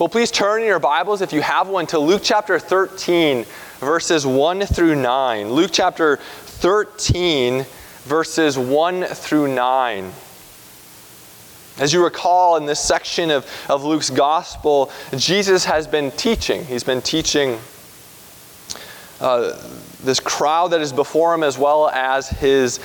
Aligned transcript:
Well, 0.00 0.08
please 0.08 0.30
turn 0.30 0.62
in 0.62 0.66
your 0.66 0.78
Bibles, 0.78 1.20
if 1.20 1.30
you 1.30 1.42
have 1.42 1.68
one, 1.68 1.86
to 1.88 1.98
Luke 1.98 2.22
chapter 2.24 2.58
13, 2.58 3.44
verses 3.80 4.26
1 4.26 4.62
through 4.62 4.94
9. 4.94 5.50
Luke 5.50 5.72
chapter 5.74 6.16
13, 6.16 7.66
verses 8.04 8.56
1 8.56 9.04
through 9.04 9.54
9. 9.54 10.10
As 11.76 11.92
you 11.92 12.02
recall, 12.02 12.56
in 12.56 12.64
this 12.64 12.80
section 12.80 13.30
of, 13.30 13.46
of 13.68 13.84
Luke's 13.84 14.08
gospel, 14.08 14.90
Jesus 15.18 15.66
has 15.66 15.86
been 15.86 16.10
teaching. 16.12 16.64
He's 16.64 16.82
been 16.82 17.02
teaching 17.02 17.58
uh, 19.20 19.54
this 20.02 20.18
crowd 20.18 20.68
that 20.68 20.80
is 20.80 20.94
before 20.94 21.34
him 21.34 21.42
as 21.42 21.58
well 21.58 21.90
as 21.90 22.26
his 22.30 22.80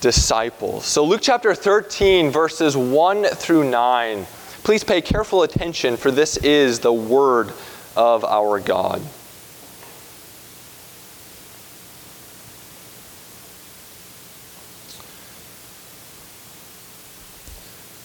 disciples. 0.00 0.86
So, 0.86 1.04
Luke 1.04 1.22
chapter 1.24 1.56
13, 1.56 2.30
verses 2.30 2.76
1 2.76 3.24
through 3.24 3.68
9. 3.68 4.26
Please 4.64 4.84
pay 4.84 5.00
careful 5.00 5.42
attention, 5.42 5.96
for 5.96 6.10
this 6.10 6.36
is 6.36 6.80
the 6.80 6.92
word 6.92 7.52
of 7.96 8.24
our 8.24 8.60
God. 8.60 9.02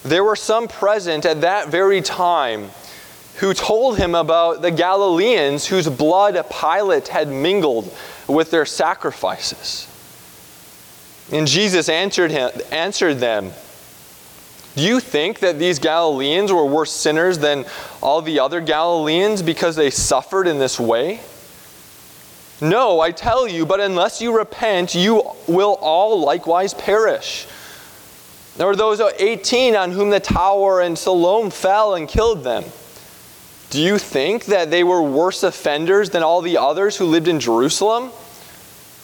There 0.02 0.24
were 0.24 0.36
some 0.36 0.68
present 0.68 1.26
at 1.26 1.42
that 1.42 1.68
very 1.68 2.00
time 2.00 2.70
who 3.36 3.54
told 3.54 3.98
him 3.98 4.14
about 4.14 4.62
the 4.62 4.70
Galileans 4.70 5.66
whose 5.66 5.88
blood 5.88 6.42
Pilate 6.50 7.08
had 7.08 7.28
mingled 7.28 7.94
with 8.26 8.50
their 8.50 8.66
sacrifices. 8.66 9.86
And 11.30 11.46
Jesus 11.46 11.88
answered, 11.88 12.30
him, 12.30 12.50
answered 12.72 13.18
them, 13.18 13.52
Do 14.78 14.84
you 14.84 15.00
think 15.00 15.40
that 15.40 15.58
these 15.58 15.80
Galileans 15.80 16.52
were 16.52 16.64
worse 16.64 16.92
sinners 16.92 17.36
than 17.36 17.64
all 18.00 18.22
the 18.22 18.38
other 18.38 18.60
Galileans 18.60 19.42
because 19.42 19.74
they 19.74 19.90
suffered 19.90 20.46
in 20.46 20.60
this 20.60 20.78
way? 20.78 21.18
No, 22.60 23.00
I 23.00 23.10
tell 23.10 23.48
you, 23.48 23.66
but 23.66 23.80
unless 23.80 24.22
you 24.22 24.38
repent, 24.38 24.94
you 24.94 25.32
will 25.48 25.76
all 25.80 26.20
likewise 26.20 26.74
perish. 26.74 27.48
There 28.56 28.68
were 28.68 28.76
those 28.76 29.00
18 29.00 29.74
on 29.74 29.90
whom 29.90 30.10
the 30.10 30.20
tower 30.20 30.80
and 30.80 30.96
Siloam 30.96 31.50
fell 31.50 31.96
and 31.96 32.08
killed 32.08 32.44
them. 32.44 32.62
Do 33.70 33.82
you 33.82 33.98
think 33.98 34.44
that 34.44 34.70
they 34.70 34.84
were 34.84 35.02
worse 35.02 35.42
offenders 35.42 36.10
than 36.10 36.22
all 36.22 36.40
the 36.40 36.56
others 36.56 36.96
who 36.96 37.06
lived 37.06 37.26
in 37.26 37.40
Jerusalem? 37.40 38.12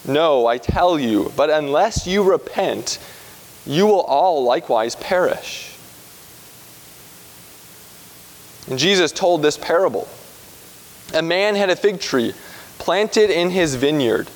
No, 0.06 0.46
I 0.46 0.58
tell 0.58 1.00
you, 1.00 1.32
but 1.34 1.50
unless 1.50 2.06
you 2.06 2.22
repent, 2.22 3.00
you 3.66 3.86
will 3.86 4.02
all 4.02 4.44
likewise 4.44 4.94
perish. 4.94 5.73
And 8.68 8.78
Jesus 8.78 9.12
told 9.12 9.42
this 9.42 9.58
parable. 9.58 10.08
A 11.12 11.22
man 11.22 11.54
had 11.54 11.70
a 11.70 11.76
fig 11.76 12.00
tree 12.00 12.34
planted 12.78 13.30
in 13.30 13.50
his 13.50 13.74
vineyard, 13.74 14.28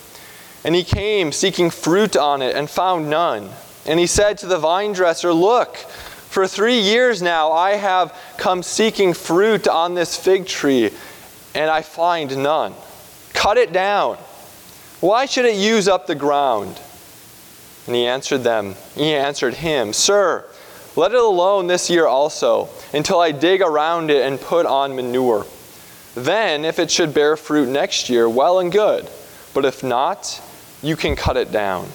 and 0.65 0.75
he 0.75 0.85
came 0.85 1.33
seeking 1.33 1.71
fruit 1.71 2.17
on 2.17 2.43
it 2.43 2.55
and 2.55 2.69
found 2.69 3.09
none. 3.09 3.51
And 3.87 3.99
he 3.99 4.07
said 4.07 4.39
to 4.39 4.47
the 4.47 4.59
vine 4.59 4.93
dresser, 4.93 5.33
Look, 5.33 5.77
for 5.77 6.47
three 6.47 6.79
years 6.79 7.23
now 7.23 7.53
I 7.53 7.73
have 7.73 8.15
come 8.37 8.63
seeking 8.63 9.15
fruit 9.15 9.67
on 9.67 9.95
this 9.95 10.17
fig 10.17 10.47
tree, 10.47 10.91
and 11.55 11.71
I 11.71 11.83
find 11.83 12.37
none. 12.43 12.75
Cut 13.33 13.57
it 13.57 13.73
down. 13.73 14.19
Why 15.01 15.27
should 15.27 15.47
it 15.47 15.57
use 15.57 15.89
up 15.89 16.07
the 16.07 16.15
ground? 16.15 16.79
And 17.87 17.97
he 17.97 18.07
answered 18.07 18.43
them, 18.43 18.75
he 18.95 19.15
answered 19.15 19.55
him, 19.55 19.95
Sir, 19.95 20.45
let 20.99 21.13
it 21.13 21.19
alone 21.19 21.69
this 21.69 21.89
year 21.89 22.07
also, 22.07 22.69
until 22.93 23.21
I 23.21 23.31
dig 23.31 23.63
around 23.63 24.11
it 24.11 24.27
and 24.27 24.41
put 24.41 24.67
on 24.67 24.97
manure. 24.97 25.47
Then, 26.17 26.65
if 26.65 26.81
it 26.81 26.91
should 26.91 27.15
bear 27.15 27.37
fruit 27.37 27.69
next 27.69 28.11
year, 28.11 28.29
well 28.29 28.59
and 28.59 28.73
good. 28.73 29.09
But 29.55 29.65
if 29.65 29.85
not, 29.85 30.43
you 30.83 30.97
can 30.97 31.15
cut 31.15 31.37
it 31.37 31.53
down. 31.53 31.89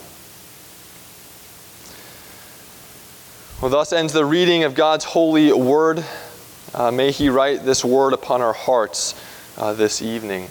Well, 3.61 3.70
thus 3.70 3.92
ends 3.92 4.14
the 4.14 4.26
reading 4.26 4.64
of 4.64 4.73
God's 4.73 5.04
holy 5.04 5.52
word. 5.52 6.04
Uh, 6.73 6.89
may 6.89 7.11
He 7.11 7.27
write 7.27 7.66
this 7.66 7.83
word 7.83 8.14
upon 8.14 8.42
our 8.42 8.54
hearts 8.54 9.16
uh, 9.58 9.73
this 9.73 10.02
evening. 10.02 10.48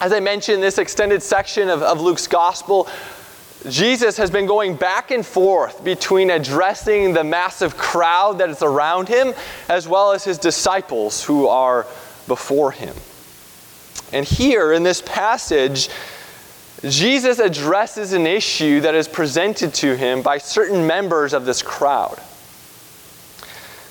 As 0.00 0.12
I 0.12 0.20
mentioned, 0.20 0.62
this 0.62 0.78
extended 0.78 1.20
section 1.22 1.68
of, 1.68 1.82
of 1.82 2.00
Luke's 2.00 2.28
gospel, 2.28 2.88
Jesus 3.68 4.18
has 4.18 4.30
been 4.30 4.46
going 4.46 4.76
back 4.76 5.10
and 5.10 5.24
forth 5.24 5.82
between 5.82 6.30
addressing 6.30 7.14
the 7.14 7.24
massive 7.24 7.78
crowd 7.78 8.38
that 8.38 8.50
is 8.50 8.62
around 8.62 9.08
him 9.08 9.32
as 9.68 9.88
well 9.88 10.12
as 10.12 10.22
his 10.22 10.36
disciples 10.36 11.24
who 11.24 11.46
are 11.46 11.86
before 12.26 12.72
him. 12.72 12.94
And 14.12 14.26
here 14.26 14.72
in 14.72 14.82
this 14.82 15.00
passage, 15.00 15.88
Jesus 16.82 17.38
addresses 17.38 18.12
an 18.12 18.26
issue 18.26 18.80
that 18.80 18.94
is 18.94 19.08
presented 19.08 19.72
to 19.74 19.96
him 19.96 20.20
by 20.20 20.36
certain 20.36 20.86
members 20.86 21.32
of 21.32 21.46
this 21.46 21.62
crowd. 21.62 22.20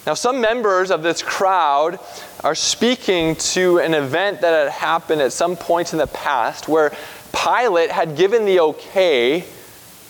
Now, 0.05 0.13
some 0.13 0.39
members 0.39 0.91
of 0.91 1.01
this 1.01 1.23
crowd 1.23 1.97
are 2.43 2.55
speaking 2.55 3.35
to 3.37 3.79
an 3.79 3.95
event 3.95 4.41
that 4.41 4.65
had 4.65 4.71
happened 4.71 5.21
at 5.21 5.33
some 5.33 5.55
point 5.55 5.93
in 5.93 5.97
the 5.97 6.07
past 6.07 6.67
where 6.67 6.91
Pilate 7.33 7.89
had 7.89 8.15
given 8.15 8.45
the 8.45 8.59
okay 8.59 9.45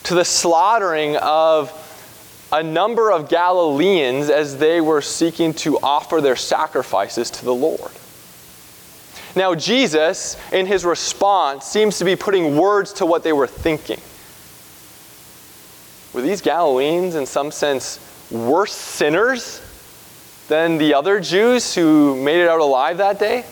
to 0.03 0.15
the 0.15 0.25
slaughtering 0.25 1.15
of 1.17 1.79
a 2.51 2.61
number 2.61 3.11
of 3.11 3.29
Galileans 3.29 4.29
as 4.29 4.57
they 4.57 4.79
were 4.79 5.01
seeking 5.01 5.53
to 5.55 5.79
offer 5.79 6.21
their 6.21 6.35
sacrifices 6.35 7.31
to 7.31 7.45
the 7.45 7.53
Lord. 7.53 7.91
Now, 9.35 9.55
Jesus, 9.55 10.37
in 10.51 10.67
his 10.67 10.85
response, 10.85 11.65
seems 11.65 11.97
to 11.97 12.05
be 12.05 12.15
putting 12.15 12.55
words 12.55 12.93
to 12.93 13.05
what 13.05 13.23
they 13.23 13.33
were 13.33 13.47
thinking. 13.47 13.99
Were 16.13 16.21
these 16.21 16.41
Galileans, 16.41 17.15
in 17.15 17.25
some 17.25 17.49
sense, 17.49 17.99
worse 18.29 18.73
sinners 18.73 19.61
than 20.47 20.77
the 20.77 20.93
other 20.93 21.19
Jews 21.19 21.73
who 21.73 22.21
made 22.21 22.43
it 22.43 22.47
out 22.47 22.59
alive 22.59 22.97
that 22.97 23.19
day? 23.19 23.45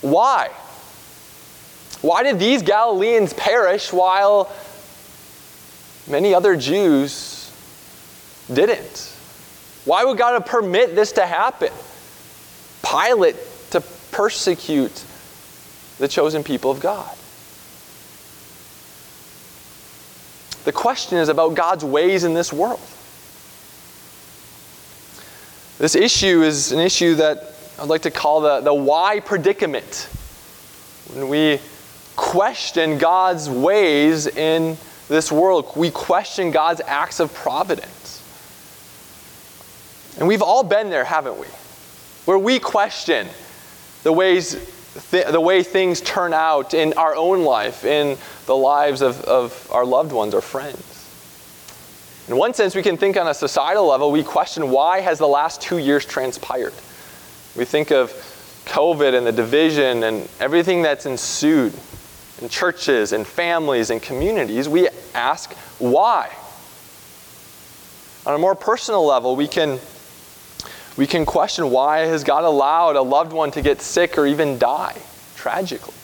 Why? 0.00 0.48
Why 2.00 2.22
did 2.22 2.38
these 2.38 2.62
Galileans 2.62 3.34
perish 3.34 3.92
while 3.92 4.50
many 6.12 6.34
other 6.34 6.54
Jews 6.54 7.50
didn't? 8.52 9.16
Why 9.84 10.04
would 10.04 10.18
God 10.18 10.46
permit 10.46 10.94
this 10.94 11.12
to 11.12 11.26
happen? 11.26 11.72
Pilate 12.88 13.36
to 13.70 13.80
persecute 14.12 15.04
the 15.98 16.06
chosen 16.06 16.44
people 16.44 16.70
of 16.70 16.78
God. 16.78 17.10
The 20.64 20.72
question 20.72 21.18
is 21.18 21.28
about 21.28 21.56
God's 21.56 21.84
ways 21.84 22.22
in 22.22 22.34
this 22.34 22.52
world. 22.52 22.80
This 25.78 25.96
issue 25.96 26.42
is 26.42 26.70
an 26.70 26.78
issue 26.78 27.16
that 27.16 27.54
I'd 27.80 27.88
like 27.88 28.02
to 28.02 28.10
call 28.10 28.42
the, 28.42 28.60
the 28.60 28.74
why 28.74 29.18
predicament. 29.18 30.08
When 31.12 31.28
we 31.28 31.58
question 32.14 32.98
God's 32.98 33.48
ways 33.50 34.28
in 34.28 34.76
this 35.12 35.30
world, 35.30 35.70
we 35.76 35.90
question 35.90 36.50
God's 36.50 36.80
acts 36.86 37.20
of 37.20 37.32
providence. 37.32 38.18
And 40.18 40.26
we've 40.26 40.42
all 40.42 40.64
been 40.64 40.90
there, 40.90 41.04
haven't 41.04 41.38
we? 41.38 41.46
Where 42.24 42.38
we 42.38 42.58
question 42.58 43.28
the 44.02 44.12
ways 44.12 44.54
th- 45.10 45.28
the 45.28 45.40
way 45.40 45.62
things 45.62 46.00
turn 46.00 46.32
out 46.32 46.74
in 46.74 46.92
our 46.94 47.14
own 47.14 47.44
life, 47.44 47.84
in 47.84 48.18
the 48.46 48.56
lives 48.56 49.00
of, 49.00 49.22
of 49.24 49.68
our 49.72 49.84
loved 49.84 50.12
ones 50.12 50.34
or 50.34 50.40
friends. 50.40 50.88
In 52.28 52.36
one 52.36 52.54
sense, 52.54 52.74
we 52.74 52.82
can 52.82 52.96
think 52.96 53.16
on 53.16 53.26
a 53.26 53.34
societal 53.34 53.86
level, 53.86 54.12
we 54.12 54.22
question 54.22 54.70
why 54.70 55.00
has 55.00 55.18
the 55.18 55.28
last 55.28 55.60
two 55.60 55.78
years 55.78 56.04
transpired? 56.04 56.74
We 57.56 57.64
think 57.64 57.90
of 57.90 58.10
COVID 58.66 59.16
and 59.16 59.26
the 59.26 59.32
division 59.32 60.04
and 60.04 60.28
everything 60.40 60.82
that's 60.82 61.06
ensued 61.06 61.74
in 62.42 62.48
churches 62.48 63.12
and 63.12 63.26
families 63.26 63.90
and 63.90 64.02
communities. 64.02 64.68
We 64.68 64.88
ask 65.14 65.54
why. 65.78 66.30
On 68.26 68.34
a 68.34 68.38
more 68.38 68.54
personal 68.54 69.06
level, 69.06 69.36
we 69.36 69.48
can 69.48 69.78
we 70.96 71.06
can 71.06 71.24
question 71.24 71.70
why 71.70 72.00
has 72.00 72.22
God 72.22 72.44
allowed 72.44 72.96
a 72.96 73.02
loved 73.02 73.32
one 73.32 73.50
to 73.52 73.62
get 73.62 73.80
sick 73.80 74.18
or 74.18 74.26
even 74.26 74.58
die 74.58 75.00
tragically? 75.36 75.94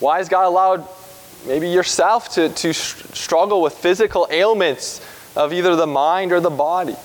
Why 0.00 0.18
has 0.18 0.28
God 0.28 0.46
allowed 0.46 0.88
maybe 1.46 1.68
yourself 1.68 2.30
to, 2.34 2.48
to 2.48 2.72
struggle 2.72 3.62
with 3.62 3.74
physical 3.74 4.26
ailments 4.30 5.00
of 5.36 5.52
either 5.52 5.76
the 5.76 5.86
mind 5.86 6.32
or 6.32 6.40
the 6.40 6.50
body? 6.50 6.96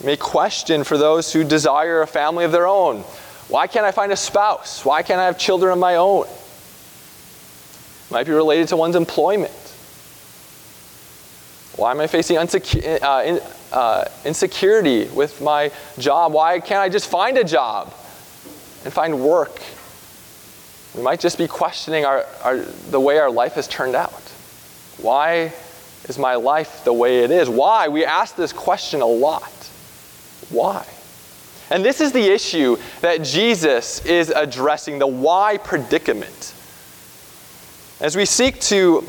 You 0.00 0.06
may 0.06 0.16
question 0.16 0.84
for 0.84 0.98
those 0.98 1.32
who 1.32 1.44
desire 1.44 2.02
a 2.02 2.06
family 2.06 2.44
of 2.44 2.52
their 2.52 2.66
own. 2.66 3.04
Why 3.48 3.66
can't 3.66 3.84
I 3.84 3.92
find 3.92 4.10
a 4.12 4.16
spouse? 4.16 4.84
Why 4.84 5.02
can't 5.02 5.20
I 5.20 5.26
have 5.26 5.38
children 5.38 5.72
of 5.72 5.78
my 5.78 5.96
own? 5.96 6.26
Might 8.10 8.26
be 8.26 8.32
related 8.32 8.68
to 8.68 8.76
one's 8.76 8.96
employment. 8.96 9.52
Why 11.76 11.90
am 11.90 12.00
I 12.00 12.06
facing 12.06 12.36
unsecu- 12.36 13.02
uh, 13.02 13.22
in, 13.24 13.40
uh, 13.72 14.04
insecurity 14.24 15.06
with 15.08 15.40
my 15.40 15.72
job? 15.98 16.32
Why 16.32 16.60
can't 16.60 16.80
I 16.80 16.88
just 16.88 17.10
find 17.10 17.36
a 17.36 17.44
job 17.44 17.92
and 18.84 18.92
find 18.92 19.20
work? 19.20 19.60
We 20.94 21.02
might 21.02 21.18
just 21.18 21.36
be 21.36 21.48
questioning 21.48 22.04
our, 22.04 22.24
our, 22.44 22.58
the 22.58 23.00
way 23.00 23.18
our 23.18 23.30
life 23.30 23.54
has 23.54 23.66
turned 23.66 23.96
out. 23.96 24.12
Why 24.98 25.52
is 26.08 26.18
my 26.18 26.36
life 26.36 26.84
the 26.84 26.92
way 26.92 27.24
it 27.24 27.32
is? 27.32 27.48
Why? 27.48 27.88
We 27.88 28.04
ask 28.04 28.36
this 28.36 28.52
question 28.52 29.00
a 29.00 29.06
lot. 29.06 29.50
Why? 30.50 30.86
And 31.74 31.84
this 31.84 32.00
is 32.00 32.12
the 32.12 32.32
issue 32.32 32.76
that 33.00 33.24
Jesus 33.24 34.06
is 34.06 34.30
addressing 34.30 35.00
the 35.00 35.08
why 35.08 35.58
predicament. 35.58 36.54
As 38.00 38.14
we 38.14 38.26
seek 38.26 38.60
to 38.60 39.04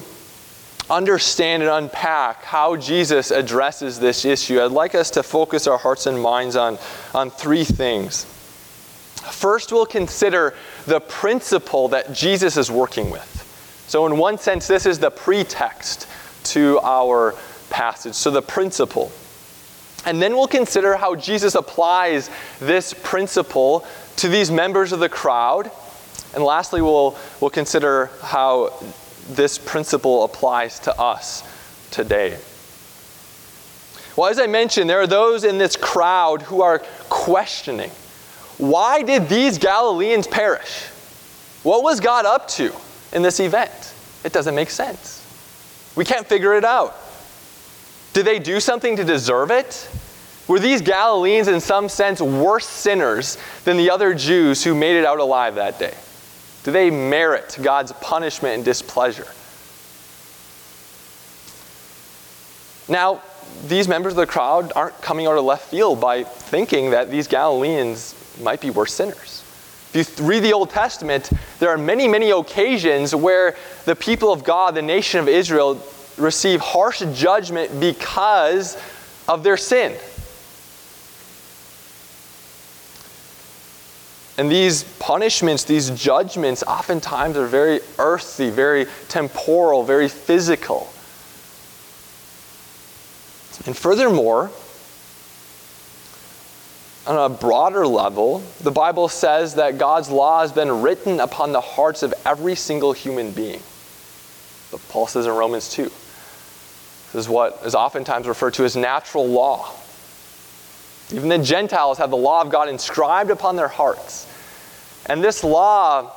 understand 0.90 1.62
and 1.62 1.72
unpack 1.72 2.44
how 2.44 2.76
Jesus 2.76 3.30
addresses 3.30 4.00
this 4.00 4.26
issue, 4.26 4.60
I'd 4.60 4.72
like 4.72 4.96
us 4.96 5.12
to 5.12 5.22
focus 5.22 5.68
our 5.68 5.78
hearts 5.78 6.08
and 6.08 6.20
minds 6.20 6.56
on, 6.56 6.80
on 7.14 7.30
three 7.30 7.66
things. 7.66 8.26
First, 8.26 9.72
we'll 9.72 9.86
consider 9.86 10.56
the 10.88 11.02
principle 11.02 11.90
that 11.90 12.14
Jesus 12.14 12.58
is 12.58 12.72
working 12.72 13.12
with. 13.12 13.84
So, 13.88 14.08
in 14.08 14.18
one 14.18 14.40
sense, 14.40 14.66
this 14.66 14.88
is 14.88 14.98
the 14.98 15.12
pretext 15.12 16.08
to 16.46 16.80
our 16.82 17.36
passage. 17.70 18.16
So, 18.16 18.32
the 18.32 18.42
principle. 18.42 19.12
And 20.06 20.22
then 20.22 20.36
we'll 20.36 20.48
consider 20.48 20.96
how 20.96 21.16
Jesus 21.16 21.56
applies 21.56 22.30
this 22.60 22.94
principle 22.94 23.86
to 24.18 24.28
these 24.28 24.52
members 24.52 24.92
of 24.92 25.00
the 25.00 25.10
crowd. 25.10 25.72
And 26.34 26.44
lastly, 26.44 26.82
we'll, 26.82 27.18
we'll 27.42 27.50
consider 27.50 28.12
how 28.22 28.74
this 29.30 29.58
principle 29.58 30.24
applies 30.24 30.80
to 30.82 31.00
us 31.00 31.44
today. 31.92 32.38
Well, 34.16 34.30
as 34.30 34.40
I 34.40 34.48
mentioned, 34.48 34.90
there 34.90 35.02
are 35.02 35.08
those 35.08 35.44
in 35.44 35.58
this 35.58 35.76
crowd 35.76 36.44
who 36.44 36.62
are 36.62 36.80
questioning 37.10 37.92
why 38.58 39.02
did 39.02 39.28
these 39.28 39.58
Galileans 39.58 40.28
perish? 40.28 40.86
What 41.64 41.84
was 41.84 42.00
God 42.00 42.26
up 42.26 42.48
to 42.50 42.74
in 43.12 43.22
this 43.22 43.42
event? 43.42 43.94
It 44.24 44.32
doesn't 44.32 44.56
make 44.56 44.70
sense. 44.70 45.22
We 45.96 46.06
can't 46.06 46.26
figure 46.26 46.56
it 46.56 46.64
out. 46.64 46.96
Did 48.16 48.26
they 48.26 48.40
do 48.40 48.62
something 48.62 48.96
to 48.96 49.04
deserve 49.04 49.52
it? 49.52 49.90
Were 50.48 50.58
these 50.58 50.82
Galileans, 50.82 51.50
in 51.50 51.60
some 51.60 51.90
sense, 51.90 52.22
worse 52.22 52.66
sinners 52.66 53.38
than 53.66 53.76
the 53.76 53.90
other 53.90 54.14
Jews 54.14 54.64
who 54.64 54.74
made 54.74 54.96
it 54.98 55.06
out 55.06 55.20
alive 55.20 55.56
that 55.56 55.80
day? 55.80 55.94
Do 56.64 56.72
they 56.72 56.90
merit 56.90 57.58
God's 57.62 57.92
punishment 57.92 58.56
and 58.56 58.64
displeasure? 58.64 59.28
Now, 62.88 63.22
these 63.68 63.90
members 63.90 64.14
of 64.14 64.18
the 64.18 64.28
crowd 64.28 64.72
aren't 64.78 65.02
coming 65.02 65.28
out 65.28 65.38
of 65.38 65.44
left 65.44 65.70
field 65.70 66.00
by 66.00 66.24
thinking 66.24 66.92
that 66.92 67.12
these 67.12 67.28
Galileans 67.28 68.16
might 68.42 68.62
be 68.62 68.70
worse 68.70 68.94
sinners. 68.94 69.44
If 69.94 70.18
you 70.20 70.26
read 70.26 70.40
the 70.40 70.54
Old 70.54 70.70
Testament, 70.70 71.30
there 71.60 71.70
are 71.70 71.78
many, 71.78 72.08
many 72.08 72.32
occasions 72.32 73.14
where 73.14 73.58
the 73.84 73.96
people 73.96 74.32
of 74.32 74.46
God, 74.46 74.74
the 74.74 74.82
nation 74.82 75.20
of 75.20 75.28
Israel, 75.28 75.84
receive 76.18 76.62
harsh 76.62 77.02
judgment 77.14 77.80
because 77.80 78.78
of 79.28 79.44
their 79.44 79.58
sin. 79.58 79.96
And 84.38 84.52
these 84.52 84.84
punishments, 85.00 85.64
these 85.64 85.90
judgments, 85.92 86.62
oftentimes 86.64 87.38
are 87.38 87.48
very 87.48 87.80
earthy, 87.98 88.50
very 88.50 88.86
temporal, 89.08 89.84
very 89.84 90.10
physical. 90.10 90.92
And 93.66 93.76
furthermore, 93.76 94.52
on 97.08 97.32
a 97.32 97.34
broader 97.34 97.88
level, 97.88 98.44
the 98.62 98.72
Bible 98.72 99.08
says 99.08 99.56
that 99.56 99.78
God's 99.78 100.10
law 100.10 100.42
has 100.42 100.52
been 100.52 100.82
written 100.82 101.20
upon 101.22 101.54
the 101.54 101.62
hearts 101.62 102.04
of 102.04 102.14
every 102.26 102.56
single 102.56 102.92
human 102.92 103.32
being. 103.32 103.62
But 104.72 104.82
Paul 104.90 105.08
says 105.08 105.28
in 105.28 105.32
Romans 105.32 105.70
2. 105.70 105.90
Is 107.16 107.30
what 107.30 107.62
is 107.64 107.76
oftentimes 107.76 108.28
referred 108.28 108.56
to 108.56 108.66
as 108.66 108.76
natural 108.76 109.26
law. 109.26 109.72
Even 111.14 111.30
the 111.30 111.38
Gentiles 111.38 111.98
have 111.98 112.10
the 112.10 112.18
law 112.18 112.42
of 112.42 112.50
God 112.50 112.68
inscribed 112.68 113.32
upon 113.32 113.56
their 113.56 113.70
hearts. 113.70 114.28
And 115.06 115.24
this 115.24 115.42
law, 115.42 116.12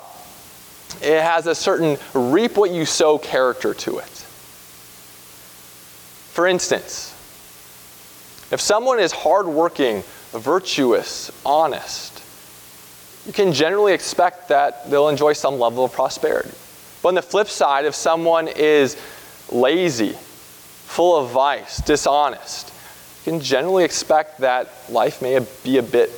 it 1.01 1.23
has 1.23 1.47
a 1.47 1.55
certain 1.55 1.99
reap 2.15 2.57
what 2.57 2.73
you 2.73 2.85
sow 2.85 3.17
character 3.17 3.75
to 3.75 3.99
it. 3.99 4.09
For 6.33 6.49
instance, 6.49 7.15
if 8.51 8.61
someone 8.61 8.99
is 8.99 9.13
hardworking, 9.13 10.03
virtuous, 10.33 11.31
honest, 11.47 12.25
you 13.25 13.33
can 13.33 13.53
generally 13.53 13.93
expect 13.93 14.49
that 14.49 14.91
they'll 14.91 15.11
enjoy 15.11 15.35
some 15.35 15.61
level 15.61 15.85
of 15.85 15.93
prosperity. 15.93 16.51
But 17.03 17.11
on 17.11 17.15
the 17.15 17.23
flip 17.23 17.49
side, 17.49 17.85
if 17.85 17.95
someone 17.95 18.49
is 18.49 18.97
lazy, 19.53 20.17
full 20.89 21.17
of 21.17 21.31
vice, 21.31 21.83
dishonest, 21.83 22.73
you 23.25 23.33
can 23.33 23.41
generally 23.41 23.85
expect 23.85 24.39
that 24.39 24.73
life 24.89 25.21
may 25.21 25.39
be 25.63 25.77
a 25.77 25.83
bit 25.83 26.11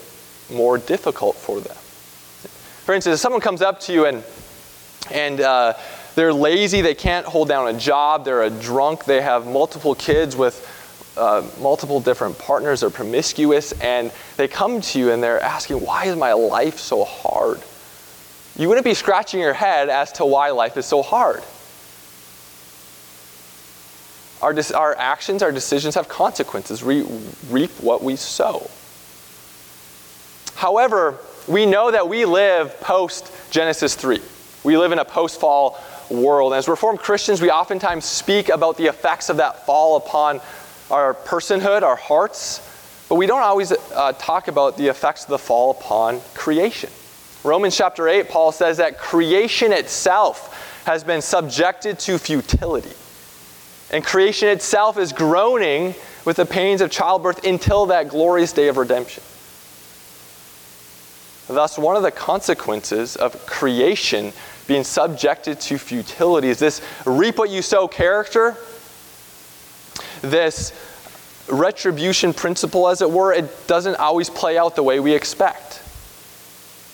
more 0.48 0.78
difficult 0.78 1.34
for 1.34 1.60
them. 1.60 1.76
For 2.84 2.94
instance, 2.94 3.14
if 3.14 3.20
someone 3.20 3.40
comes 3.40 3.62
up 3.62 3.80
to 3.80 3.92
you 3.92 4.06
and, 4.06 4.22
and 5.10 5.40
uh, 5.40 5.74
they're 6.14 6.32
lazy, 6.32 6.82
they 6.82 6.94
can't 6.94 7.26
hold 7.26 7.48
down 7.48 7.74
a 7.74 7.78
job, 7.78 8.24
they're 8.24 8.44
a 8.44 8.50
drunk, 8.50 9.04
they 9.04 9.20
have 9.20 9.46
multiple 9.46 9.96
kids 9.96 10.36
with 10.36 10.64
uh, 11.16 11.44
multiple 11.60 12.00
different 12.00 12.38
partners, 12.38 12.80
they're 12.80 12.90
promiscuous, 12.90 13.72
and 13.80 14.12
they 14.36 14.46
come 14.46 14.80
to 14.80 14.98
you 15.00 15.10
and 15.10 15.20
they're 15.20 15.42
asking, 15.42 15.78
Why 15.78 16.04
is 16.06 16.16
my 16.16 16.32
life 16.32 16.78
so 16.78 17.04
hard? 17.04 17.60
You 18.56 18.68
wouldn't 18.68 18.84
be 18.84 18.94
scratching 18.94 19.40
your 19.40 19.52
head 19.52 19.88
as 19.88 20.12
to 20.12 20.24
why 20.24 20.50
life 20.50 20.76
is 20.76 20.86
so 20.86 21.02
hard. 21.02 21.42
Our, 24.42 24.54
our 24.74 24.96
actions, 24.96 25.42
our 25.42 25.52
decisions 25.52 25.94
have 25.94 26.08
consequences. 26.08 26.82
We 26.82 27.02
reap 27.50 27.70
what 27.80 28.02
we 28.02 28.16
sow. 28.16 28.70
However, 30.54 31.18
we 31.46 31.66
know 31.66 31.90
that 31.90 32.08
we 32.08 32.24
live 32.24 32.78
post 32.80 33.32
Genesis 33.50 33.94
3. 33.94 34.20
We 34.64 34.76
live 34.76 34.92
in 34.92 34.98
a 34.98 35.04
post 35.04 35.40
fall 35.40 35.78
world. 36.10 36.52
As 36.52 36.68
Reformed 36.68 36.98
Christians, 36.98 37.40
we 37.40 37.50
oftentimes 37.50 38.04
speak 38.04 38.48
about 38.48 38.76
the 38.76 38.86
effects 38.86 39.28
of 39.28 39.38
that 39.38 39.64
fall 39.64 39.96
upon 39.96 40.40
our 40.90 41.14
personhood, 41.14 41.82
our 41.82 41.96
hearts, 41.96 42.66
but 43.08 43.14
we 43.14 43.26
don't 43.26 43.42
always 43.42 43.72
uh, 43.72 44.12
talk 44.18 44.48
about 44.48 44.76
the 44.76 44.86
effects 44.88 45.24
of 45.24 45.30
the 45.30 45.38
fall 45.38 45.70
upon 45.70 46.20
creation. 46.34 46.90
Romans 47.42 47.76
chapter 47.76 48.08
8, 48.08 48.28
Paul 48.28 48.52
says 48.52 48.76
that 48.76 48.98
creation 48.98 49.72
itself 49.72 50.84
has 50.84 51.04
been 51.04 51.22
subjected 51.22 51.98
to 52.00 52.18
futility. 52.18 52.94
And 53.92 54.04
creation 54.04 54.48
itself 54.48 54.98
is 54.98 55.12
groaning 55.12 55.94
with 56.24 56.36
the 56.36 56.46
pains 56.46 56.80
of 56.80 56.90
childbirth 56.90 57.44
until 57.44 57.86
that 57.86 58.08
glorious 58.08 58.52
day 58.52 58.68
of 58.68 58.76
redemption. 58.76 59.22
Thus, 61.48 61.76
one 61.76 61.96
of 61.96 62.02
the 62.02 62.12
consequences 62.12 63.16
of 63.16 63.44
creation 63.46 64.32
being 64.68 64.84
subjected 64.84 65.60
to 65.62 65.78
futility 65.78 66.48
is 66.48 66.60
this 66.60 66.80
reap 67.04 67.38
what 67.38 67.50
you 67.50 67.60
sow 67.60 67.88
character, 67.88 68.56
this 70.22 70.72
retribution 71.50 72.32
principle, 72.32 72.88
as 72.88 73.02
it 73.02 73.10
were, 73.10 73.32
it 73.32 73.66
doesn't 73.66 73.96
always 73.96 74.30
play 74.30 74.56
out 74.56 74.76
the 74.76 74.82
way 74.84 75.00
we 75.00 75.12
expect. 75.12 75.82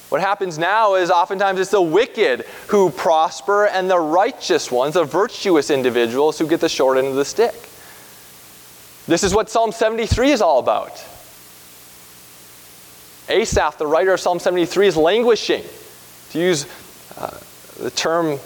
What 0.08 0.20
happens 0.20 0.56
now 0.56 0.94
is 0.94 1.10
oftentimes 1.10 1.58
it's 1.58 1.70
the 1.70 1.82
wicked 1.82 2.44
who 2.68 2.90
prosper 2.90 3.66
and 3.66 3.90
the 3.90 3.98
righteous 3.98 4.70
ones, 4.70 4.94
the 4.94 5.04
virtuous 5.04 5.68
individuals, 5.68 6.38
who 6.38 6.46
get 6.46 6.60
the 6.60 6.68
short 6.68 6.96
end 6.98 7.08
of 7.08 7.16
the 7.16 7.25
stick. 7.25 7.54
This 9.06 9.25
is 9.25 9.34
what 9.34 9.50
Psalm 9.50 9.72
73 9.72 10.30
is 10.30 10.40
all 10.40 10.60
about. 10.60 11.04
Asaph, 13.28 13.78
the 13.78 13.86
writer 13.86 14.12
of 14.12 14.20
Psalm 14.20 14.38
73, 14.38 14.86
is 14.86 14.96
languishing. 14.96 15.64
To 16.30 16.38
use 16.38 16.66
uh, 17.18 17.38
the 17.78 17.90
term 17.90 18.38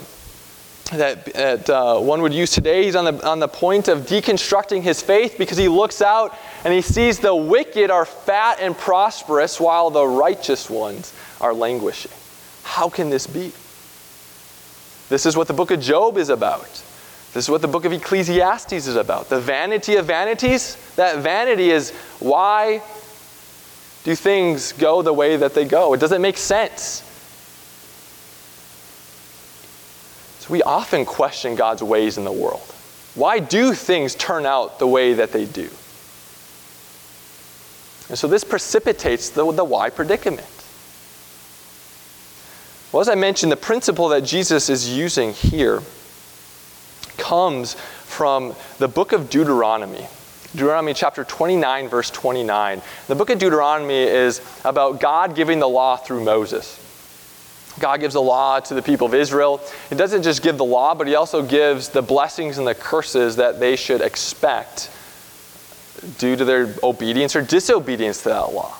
that, 0.91 1.25
that 1.33 1.69
uh, 1.69 1.99
one 1.99 2.21
would 2.21 2.33
use 2.33 2.51
today, 2.51 2.83
he's 2.83 2.95
on 2.95 3.05
the, 3.05 3.27
on 3.27 3.39
the 3.39 3.47
point 3.47 3.87
of 3.87 3.99
deconstructing 4.01 4.81
his 4.81 5.01
faith 5.01 5.35
because 5.37 5.57
he 5.57 5.67
looks 5.67 6.01
out 6.01 6.35
and 6.63 6.73
he 6.73 6.81
sees 6.81 7.19
the 7.19 7.33
wicked 7.33 7.89
are 7.89 8.05
fat 8.05 8.59
and 8.59 8.77
prosperous 8.77 9.59
while 9.59 9.89
the 9.89 10.05
righteous 10.05 10.69
ones 10.69 11.13
are 11.39 11.53
languishing. 11.53 12.11
How 12.63 12.89
can 12.89 13.09
this 13.09 13.27
be? 13.27 13.51
This 15.09 15.25
is 15.25 15.35
what 15.35 15.47
the 15.47 15.53
book 15.53 15.71
of 15.71 15.79
Job 15.81 16.17
is 16.17 16.29
about. 16.29 16.69
This 17.33 17.45
is 17.45 17.49
what 17.49 17.61
the 17.61 17.67
book 17.67 17.85
of 17.85 17.93
Ecclesiastes 17.93 18.73
is 18.73 18.95
about. 18.95 19.29
The 19.29 19.39
vanity 19.39 19.95
of 19.95 20.05
vanities, 20.05 20.75
that 20.95 21.19
vanity 21.19 21.71
is 21.71 21.91
why 22.19 22.81
do 24.03 24.15
things 24.15 24.73
go 24.73 25.01
the 25.01 25.13
way 25.13 25.37
that 25.37 25.53
they 25.53 25.65
go? 25.65 25.93
It 25.93 25.99
doesn't 25.99 26.21
make 26.21 26.37
sense. 26.37 27.07
So 30.41 30.51
we 30.51 30.63
often 30.63 31.05
question 31.05 31.53
God's 31.53 31.83
ways 31.83 32.17
in 32.17 32.23
the 32.23 32.31
world. 32.31 32.63
Why 33.13 33.37
do 33.37 33.75
things 33.75 34.15
turn 34.15 34.47
out 34.47 34.79
the 34.79 34.87
way 34.87 35.13
that 35.13 35.31
they 35.31 35.45
do? 35.45 35.69
And 38.09 38.17
so 38.17 38.27
this 38.27 38.43
precipitates 38.43 39.29
the, 39.29 39.51
the 39.51 39.63
why 39.63 39.91
predicament. 39.91 40.47
Well, 42.91 43.01
as 43.01 43.07
I 43.07 43.13
mentioned, 43.13 43.51
the 43.51 43.55
principle 43.55 44.09
that 44.09 44.23
Jesus 44.23 44.67
is 44.67 44.91
using 44.91 45.31
here 45.33 45.83
comes 47.19 47.75
from 47.75 48.55
the 48.79 48.87
book 48.87 49.11
of 49.11 49.29
Deuteronomy. 49.29 50.07
Deuteronomy 50.53 50.95
chapter 50.95 51.23
29, 51.23 51.87
verse 51.87 52.09
29. 52.09 52.81
The 53.07 53.15
book 53.15 53.29
of 53.29 53.37
Deuteronomy 53.37 53.93
is 53.93 54.41
about 54.65 54.99
God 54.99 55.35
giving 55.35 55.59
the 55.59 55.69
law 55.69 55.97
through 55.97 56.23
Moses. 56.23 56.80
God 57.79 57.99
gives 57.99 58.13
the 58.13 58.21
law 58.21 58.59
to 58.59 58.73
the 58.73 58.81
people 58.81 59.07
of 59.07 59.13
Israel. 59.13 59.61
He 59.89 59.95
doesn't 59.95 60.23
just 60.23 60.41
give 60.41 60.57
the 60.57 60.65
law, 60.65 60.93
but 60.93 61.07
he 61.07 61.15
also 61.15 61.41
gives 61.41 61.89
the 61.89 62.01
blessings 62.01 62.57
and 62.57 62.67
the 62.67 62.75
curses 62.75 63.37
that 63.37 63.59
they 63.59 63.75
should 63.75 64.01
expect 64.01 64.89
due 66.17 66.35
to 66.35 66.45
their 66.45 66.73
obedience 66.83 67.35
or 67.35 67.41
disobedience 67.41 68.23
to 68.23 68.29
that 68.29 68.53
law. 68.53 68.77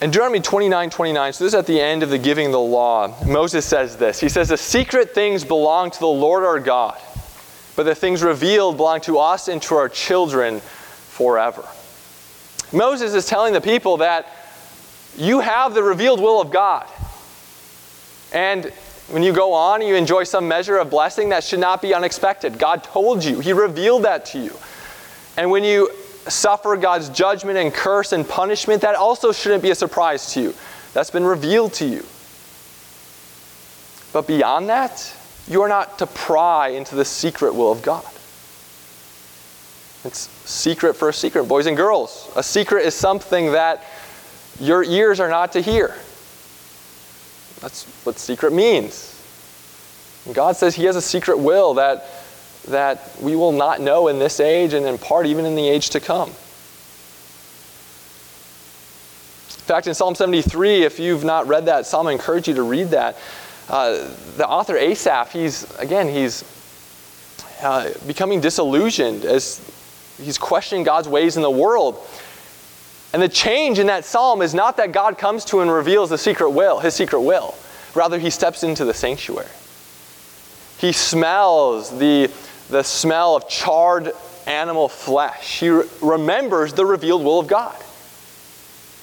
In 0.00 0.10
Deuteronomy 0.10 0.40
29 0.40 0.88
29, 0.88 1.32
so 1.34 1.44
this 1.44 1.52
is 1.52 1.58
at 1.58 1.66
the 1.66 1.78
end 1.78 2.02
of 2.02 2.08
the 2.08 2.18
giving 2.18 2.50
the 2.50 2.60
law, 2.60 3.14
Moses 3.26 3.66
says 3.66 3.98
this. 3.98 4.18
He 4.18 4.30
says, 4.30 4.48
The 4.48 4.56
secret 4.56 5.14
things 5.14 5.44
belong 5.44 5.90
to 5.90 5.98
the 5.98 6.06
Lord 6.06 6.42
our 6.42 6.58
God, 6.58 6.98
but 7.76 7.82
the 7.82 7.94
things 7.94 8.22
revealed 8.22 8.78
belong 8.78 9.02
to 9.02 9.18
us 9.18 9.48
and 9.48 9.60
to 9.62 9.74
our 9.74 9.90
children 9.90 10.60
forever. 10.60 11.68
Moses 12.72 13.12
is 13.12 13.26
telling 13.26 13.52
the 13.52 13.60
people 13.60 13.98
that 13.98 14.26
you 15.16 15.40
have 15.40 15.74
the 15.74 15.82
revealed 15.82 16.20
will 16.20 16.40
of 16.40 16.50
God. 16.50 16.86
And 18.32 18.66
when 19.08 19.22
you 19.22 19.32
go 19.32 19.52
on 19.52 19.82
you 19.82 19.96
enjoy 19.96 20.24
some 20.24 20.46
measure 20.46 20.78
of 20.78 20.90
blessing, 20.90 21.30
that 21.30 21.44
should 21.44 21.60
not 21.60 21.82
be 21.82 21.92
unexpected. 21.94 22.58
God 22.58 22.84
told 22.84 23.24
you, 23.24 23.40
He 23.40 23.52
revealed 23.52 24.04
that 24.04 24.26
to 24.26 24.38
you. 24.38 24.56
And 25.36 25.50
when 25.50 25.64
you 25.64 25.90
suffer 26.28 26.76
God's 26.76 27.08
judgment 27.08 27.58
and 27.58 27.72
curse 27.72 28.12
and 28.12 28.28
punishment, 28.28 28.82
that 28.82 28.94
also 28.94 29.32
shouldn't 29.32 29.62
be 29.62 29.70
a 29.70 29.74
surprise 29.74 30.32
to 30.34 30.40
you. 30.40 30.54
That's 30.92 31.10
been 31.10 31.24
revealed 31.24 31.72
to 31.74 31.86
you. 31.86 32.04
But 34.12 34.26
beyond 34.26 34.68
that, 34.68 35.16
you 35.48 35.62
are 35.62 35.68
not 35.68 35.98
to 35.98 36.06
pry 36.06 36.68
into 36.68 36.94
the 36.94 37.04
secret 37.04 37.54
will 37.54 37.72
of 37.72 37.82
God. 37.82 38.04
It's 40.04 40.28
secret 40.48 40.94
for 40.94 41.08
a 41.08 41.12
secret. 41.12 41.44
Boys 41.44 41.66
and 41.66 41.76
girls, 41.76 42.30
a 42.34 42.42
secret 42.42 42.86
is 42.86 42.94
something 42.94 43.52
that 43.52 43.84
your 44.60 44.84
ears 44.84 45.18
are 45.20 45.28
not 45.28 45.52
to 45.52 45.60
hear. 45.60 45.88
That's 47.60 47.84
what 48.04 48.18
secret 48.18 48.52
means. 48.52 49.06
And 50.26 50.34
God 50.34 50.56
says 50.56 50.74
He 50.74 50.84
has 50.84 50.96
a 50.96 51.02
secret 51.02 51.38
will 51.38 51.74
that 51.74 52.06
that 52.68 53.10
we 53.20 53.36
will 53.36 53.52
not 53.52 53.80
know 53.80 54.08
in 54.08 54.18
this 54.18 54.40
age 54.40 54.74
and 54.74 54.86
in 54.86 54.98
part 54.98 55.26
even 55.26 55.44
in 55.44 55.54
the 55.54 55.68
age 55.68 55.90
to 55.90 56.00
come. 56.00 56.28
In 56.28 56.34
fact, 59.74 59.86
in 59.86 59.94
Psalm 59.94 60.14
73, 60.14 60.82
if 60.82 60.98
you've 60.98 61.24
not 61.24 61.46
read 61.46 61.66
that 61.66 61.86
psalm, 61.86 62.08
I 62.08 62.12
encourage 62.12 62.48
you 62.48 62.54
to 62.54 62.62
read 62.62 62.88
that. 62.88 63.16
Uh, 63.68 64.08
the 64.36 64.46
author 64.46 64.76
Asaph, 64.76 65.32
he's, 65.32 65.72
again, 65.78 66.08
he's 66.08 66.44
uh, 67.62 67.90
becoming 68.06 68.40
disillusioned 68.40 69.24
as 69.24 69.60
he's 70.20 70.38
questioning 70.38 70.82
God's 70.82 71.08
ways 71.08 71.36
in 71.36 71.42
the 71.42 71.50
world. 71.50 72.04
And 73.12 73.20
the 73.20 73.28
change 73.28 73.78
in 73.78 73.88
that 73.88 74.04
psalm 74.04 74.42
is 74.42 74.54
not 74.54 74.76
that 74.76 74.92
God 74.92 75.18
comes 75.18 75.44
to 75.46 75.60
and 75.60 75.70
reveals 75.70 76.10
the 76.10 76.18
secret 76.18 76.50
will, 76.50 76.78
his 76.78 76.94
secret 76.94 77.20
will. 77.20 77.54
Rather, 77.94 78.18
he 78.18 78.30
steps 78.30 78.62
into 78.62 78.84
the 78.84 78.94
sanctuary. 78.94 79.48
He 80.78 80.92
smells 80.92 81.98
the 81.98 82.30
the 82.70 82.82
smell 82.82 83.36
of 83.36 83.48
charred 83.48 84.12
animal 84.46 84.88
flesh. 84.88 85.60
He 85.60 85.68
re- 85.68 85.84
remembers 86.00 86.72
the 86.72 86.86
revealed 86.86 87.24
will 87.24 87.40
of 87.40 87.46
God. 87.46 87.76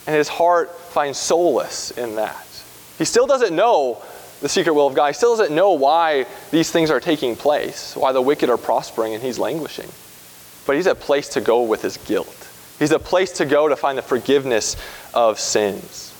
And 0.08 0.16
his 0.16 0.28
heart 0.28 0.80
finds 0.80 1.18
solace 1.18 1.92
in 1.92 2.16
that. 2.16 2.46
He 2.98 3.06
still 3.06 3.28
doesn't 3.28 3.56
know 3.56 4.02
the 4.42 4.50
secret 4.50 4.74
will 4.74 4.88
of 4.88 4.96
God. 4.96 5.08
He 5.08 5.14
still 5.14 5.36
doesn't 5.36 5.54
know 5.54 5.72
why 5.72 6.26
these 6.52 6.72
things 6.72 6.90
are 6.90 7.00
taking 7.00 7.36
place, 7.36 7.96
why 7.96 8.14
the 8.14 8.22
wicked 8.22 8.50
are 8.50 8.58
prospering 8.58 9.14
and 9.14 9.22
he's 9.22 9.38
languishing. 9.38 9.90
But 10.66 10.76
he's 10.76 10.88
a 10.88 10.96
place 10.96 11.30
to 11.30 11.42
go 11.42 11.64
with 11.64 11.82
his 11.82 11.98
guilt. 11.98 12.37
He's 12.79 12.91
a 12.91 13.00
place 13.00 13.31
to 13.34 13.46
go 13.46 13.67
to 13.67 13.75
find 13.75 13.98
the 13.98 14.03
forgiveness 14.03 14.75
of 15.13 15.39
sins. 15.39 16.13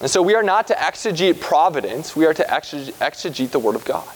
And 0.00 0.10
so 0.10 0.22
we 0.22 0.34
are 0.34 0.42
not 0.42 0.68
to 0.68 0.74
exegete 0.74 1.40
providence, 1.40 2.16
we 2.16 2.24
are 2.24 2.32
to 2.34 2.44
exegete 2.44 3.50
the 3.50 3.58
Word 3.58 3.74
of 3.74 3.84
God. 3.84 4.08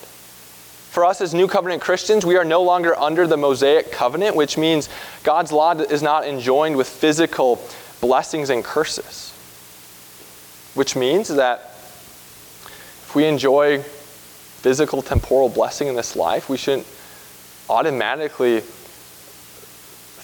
For 0.95 1.05
us 1.05 1.21
as 1.21 1.35
New 1.35 1.49
Covenant 1.49 1.83
Christians, 1.83 2.25
we 2.25 2.37
are 2.37 2.45
no 2.45 2.63
longer 2.63 2.97
under 2.97 3.27
the 3.27 3.37
Mosaic 3.37 3.91
covenant, 3.91 4.37
which 4.37 4.57
means 4.57 4.89
God's 5.25 5.51
law 5.51 5.73
is 5.73 6.03
not 6.03 6.25
enjoined 6.25 6.77
with 6.77 6.89
physical 6.89 7.61
blessings 8.01 8.49
and 8.49 8.63
curses. 8.63 9.33
Which 10.75 10.95
means 10.95 11.29
that 11.29 11.73
if 13.07 13.15
we 13.15 13.27
enjoy 13.27 13.81
physical 13.81 15.03
temporal 15.03 15.49
blessing 15.49 15.89
in 15.89 15.97
this 15.97 16.15
life, 16.17 16.49
we 16.49 16.57
shouldn't 16.57 16.87
automatically 17.69 18.63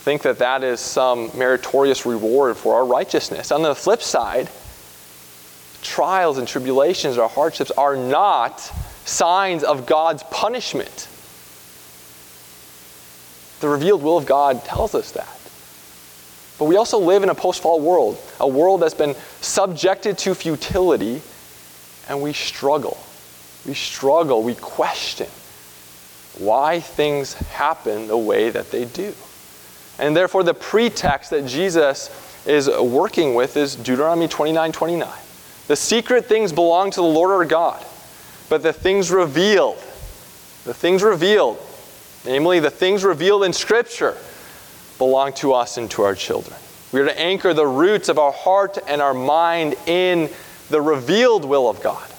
think 0.01 0.23
that 0.23 0.39
that 0.39 0.65
is 0.65 0.81
some 0.81 1.31
meritorious 1.37 2.07
reward 2.07 2.57
for 2.57 2.75
our 2.75 2.87
righteousness. 2.87 3.53
On 3.53 3.63
the 3.63 3.75
flip 3.75 4.03
side, 4.03 4.49
trials 5.83 6.39
and 6.39 6.49
tribulations 6.49 7.19
or 7.19 7.29
hardships 7.29 7.71
are 7.73 7.97
not 7.97 8.61
signs 9.05 9.63
of 9.63 9.87
God's 9.87 10.23
punishment. 10.25 11.09
The 13.61 13.69
revealed 13.69 14.03
will 14.03 14.17
of 14.17 14.25
God 14.25 14.65
tells 14.65 14.95
us 14.95 15.13
that. 15.13 15.39
But 16.59 16.65
we 16.65 16.77
also 16.77 16.99
live 16.99 17.23
in 17.23 17.29
a 17.29 17.35
post 17.35 17.61
fall 17.61 17.81
world, 17.81 18.19
a 18.39 18.49
world 18.49 18.81
that's 18.81 18.95
been 18.95 19.15
subjected 19.43 20.17
to 20.19 20.35
futility, 20.35 21.21
and 22.09 22.23
we 22.23 22.33
struggle. 22.33 22.99
We 23.67 23.75
struggle, 23.75 24.43
we 24.43 24.55
question 24.55 25.29
why 26.39 26.81
things 26.81 27.35
happen 27.35 28.07
the 28.07 28.17
way 28.17 28.49
that 28.49 28.71
they 28.71 28.87
do. 28.87 29.13
And 30.01 30.17
therefore, 30.17 30.43
the 30.43 30.55
pretext 30.55 31.31
that 31.31 31.47
Jesus 31.47 32.11
is 32.47 32.69
working 32.69 33.35
with 33.35 33.57
is 33.57 33.77
Deuteronomy 33.77 34.27
29 34.27 34.73
29. 34.73 35.09
The 35.69 35.77
secret 35.77 36.27
things 36.27 36.53
belong 36.53 36.91
to 36.91 36.97
the 36.97 37.07
Lord 37.07 37.31
our 37.31 37.45
God 37.45 37.85
but 38.51 38.65
the 38.65 38.73
things 38.73 39.11
revealed, 39.11 39.79
the 40.65 40.75
things 40.75 41.03
revealed, 41.03 41.57
namely 42.27 42.61
the 42.61 42.71
things 42.71 43.05
revealed 43.05 43.45
in 43.45 43.53
Scripture, 43.55 44.17
belong 44.99 45.33
to 45.35 45.55
us 45.55 45.79
and 45.79 45.91
to 45.93 46.03
our 46.03 46.17
children. 46.17 46.59
We 46.93 47.01
are 47.01 47.05
to 47.07 47.19
anchor 47.19 47.55
the 47.55 47.67
roots 47.67 48.09
of 48.09 48.19
our 48.19 48.33
heart 48.33 48.77
and 48.89 49.01
our 49.01 49.15
mind 49.15 49.77
in 49.87 50.29
the 50.69 50.83
revealed 50.83 51.45
will 51.45 51.71
of 51.71 51.81
God. 51.81 52.10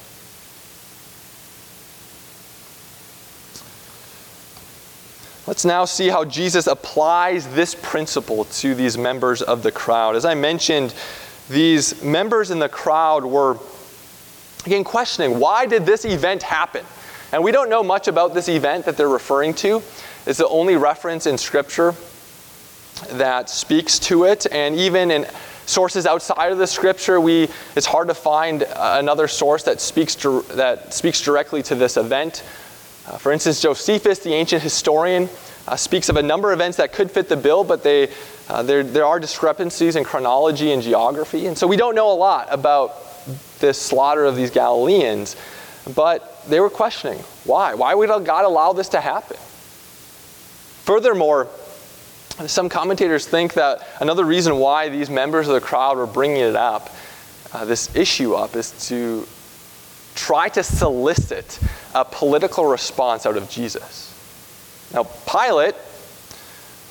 Let's 5.48 5.66
now 5.66 5.86
see 5.86 6.10
how 6.10 6.24
Jesus 6.24 6.68
applies 6.68 7.48
this 7.54 7.74
principle 7.74 8.46
to 8.46 8.76
these 8.76 8.98
members 8.98 9.42
of 9.42 9.64
the 9.64 9.72
crowd. 9.72 10.16
As 10.16 10.24
I 10.24 10.36
mentioned, 10.36 10.94
these 11.50 12.04
members 12.04 12.52
in 12.52 12.60
the 12.60 12.70
crowd 12.70 13.26
were 13.26 13.58
again, 14.66 14.84
questioning 14.84 15.40
why 15.40 15.66
did 15.66 15.86
this 15.86 16.06
event 16.06 16.44
happen? 16.44 16.86
And 17.32 17.44
we 17.44 17.52
don't 17.52 17.70
know 17.70 17.84
much 17.84 18.08
about 18.08 18.34
this 18.34 18.50
event 18.50 18.86
that 18.86 18.98
they're 18.98 19.10
referring 19.10 19.54
to. 19.56 19.82
It's 20.26 20.38
the 20.38 20.48
only 20.48 20.76
reference 20.76 21.26
in 21.26 21.38
Scripture 21.38 21.96
that 23.10 23.50
speaks 23.50 23.98
to 24.00 24.26
it. 24.26 24.46
And 24.52 24.76
even 24.76 25.10
in 25.10 25.26
sources 25.66 26.06
outside 26.06 26.52
of 26.52 26.58
the 26.58 26.68
Scripture, 26.68 27.20
we, 27.20 27.48
it's 27.76 27.86
hard 27.86 28.10
to 28.10 28.14
find 28.14 28.64
another 28.76 29.28
source 29.28 29.64
that 29.64 29.82
speaks, 29.82 30.16
to, 30.18 30.42
that 30.52 30.94
speaks 30.94 31.22
directly 31.22 31.64
to 31.64 31.76
this 31.76 31.98
event. 31.98 32.44
Uh, 33.08 33.18
for 33.18 33.32
instance, 33.32 33.62
Josephus, 33.62 34.20
the 34.20 34.34
ancient 34.34 34.62
historian, 34.62 35.30
uh, 35.68 35.76
speaks 35.76 36.10
of 36.10 36.18
a 36.18 36.24
number 36.24 36.52
of 36.52 36.60
events 36.60 36.78
that 36.78 36.94
could 36.94 37.10
fit 37.10 37.30
the 37.30 37.38
bill, 37.38 37.64
but 37.64 37.84
they, 37.84 38.10
uh, 38.50 38.64
there, 38.64 38.84
there 38.84 39.06
are 39.06 39.20
discrepancies 39.20 39.96
in 39.96 40.04
chronology 40.04 40.72
and 40.72 40.82
geography. 40.82 41.48
And 41.48 41.58
so 41.58 41.68
we 41.68 41.78
don't 41.78 41.96
know 41.96 42.12
a 42.12 42.16
lot 42.16 42.48
about 42.52 42.96
this 43.60 43.80
slaughter 43.80 44.26
of 44.26 44.36
these 44.36 44.52
Galileans, 44.52 45.36
but 45.96 46.46
they 46.48 46.60
were 46.60 46.70
questioning 46.70 47.20
why? 47.44 47.74
Why 47.74 47.94
would 47.96 48.10
God 48.26 48.46
allow 48.46 48.74
this 48.74 48.90
to 48.90 49.02
happen? 49.02 49.38
Furthermore, 50.84 51.48
some 52.48 52.70
commentators 52.70 53.28
think 53.28 53.54
that 53.54 53.88
another 54.00 54.26
reason 54.26 54.58
why 54.58 54.90
these 54.90 55.10
members 55.10 55.48
of 55.48 55.54
the 55.54 55.62
crowd 55.62 55.98
were 55.98 56.08
bringing 56.08 56.38
it 56.38 56.56
up, 56.56 56.90
uh, 57.54 57.66
this 57.66 57.96
issue 57.96 58.34
up, 58.34 58.56
is 58.56 58.72
to 58.88 59.28
try 60.16 60.50
to 60.50 60.64
solicit 60.64 61.60
a 61.94 62.06
political 62.06 62.66
response 62.66 63.26
out 63.26 63.38
of 63.38 63.50
Jesus. 63.50 64.08
Now, 64.94 65.04
Pilate 65.04 65.76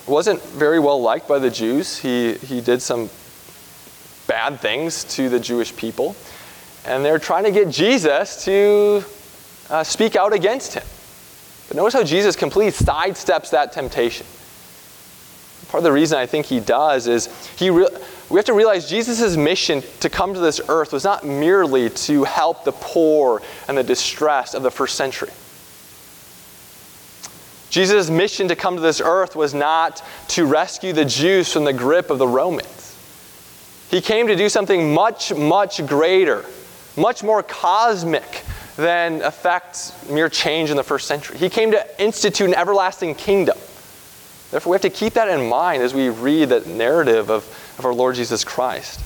wasn't 0.06 0.42
very 0.42 0.78
well 0.78 1.00
liked 1.00 1.28
by 1.28 1.38
the 1.38 1.50
Jews. 1.50 1.98
He, 1.98 2.34
he 2.34 2.60
did 2.60 2.82
some 2.82 3.10
bad 4.26 4.60
things 4.60 5.04
to 5.16 5.28
the 5.28 5.40
Jewish 5.40 5.74
people. 5.76 6.16
And 6.86 7.04
they're 7.04 7.18
trying 7.18 7.44
to 7.44 7.50
get 7.50 7.68
Jesus 7.68 8.44
to 8.44 9.04
uh, 9.68 9.84
speak 9.84 10.16
out 10.16 10.32
against 10.32 10.74
him. 10.74 10.84
But 11.68 11.76
notice 11.76 11.94
how 11.94 12.02
Jesus 12.04 12.36
completely 12.36 12.72
sidesteps 12.72 13.50
that 13.50 13.72
temptation. 13.72 14.26
Part 15.68 15.80
of 15.80 15.84
the 15.84 15.92
reason 15.92 16.18
I 16.18 16.26
think 16.26 16.46
he 16.46 16.58
does 16.58 17.06
is 17.06 17.28
he 17.56 17.70
re- 17.70 17.86
we 18.30 18.38
have 18.38 18.46
to 18.46 18.52
realize 18.52 18.88
Jesus' 18.88 19.36
mission 19.36 19.82
to 20.00 20.08
come 20.08 20.34
to 20.34 20.40
this 20.40 20.60
earth 20.68 20.92
was 20.92 21.02
not 21.02 21.26
merely 21.26 21.90
to 21.90 22.24
help 22.24 22.64
the 22.64 22.72
poor 22.72 23.42
and 23.66 23.76
the 23.76 23.82
distressed 23.82 24.54
of 24.54 24.62
the 24.62 24.70
first 24.70 24.94
century. 24.94 25.30
Jesus' 27.70 28.08
mission 28.08 28.48
to 28.48 28.56
come 28.56 28.76
to 28.76 28.82
this 28.82 29.00
earth 29.00 29.34
was 29.34 29.52
not 29.52 30.02
to 30.28 30.46
rescue 30.46 30.92
the 30.92 31.04
Jews 31.04 31.52
from 31.52 31.64
the 31.64 31.72
grip 31.72 32.10
of 32.10 32.18
the 32.18 32.26
Romans. 32.26 32.96
He 33.90 34.00
came 34.00 34.28
to 34.28 34.36
do 34.36 34.48
something 34.48 34.94
much, 34.94 35.34
much 35.34 35.84
greater, 35.86 36.44
much 36.96 37.24
more 37.24 37.42
cosmic 37.42 38.44
than 38.76 39.22
affect 39.22 39.92
mere 40.08 40.28
change 40.28 40.70
in 40.70 40.76
the 40.76 40.82
first 40.82 41.08
century. 41.08 41.36
He 41.38 41.48
came 41.48 41.72
to 41.72 42.02
institute 42.02 42.48
an 42.48 42.54
everlasting 42.54 43.16
kingdom. 43.16 43.58
Therefore, 44.50 44.72
we 44.72 44.74
have 44.74 44.82
to 44.82 44.90
keep 44.90 45.14
that 45.14 45.28
in 45.28 45.48
mind 45.48 45.82
as 45.82 45.94
we 45.94 46.08
read 46.08 46.48
the 46.48 46.60
narrative 46.60 47.30
of, 47.30 47.44
of 47.80 47.86
our 47.86 47.94
Lord 47.94 48.14
Jesus 48.14 48.44
Christ. 48.44 49.00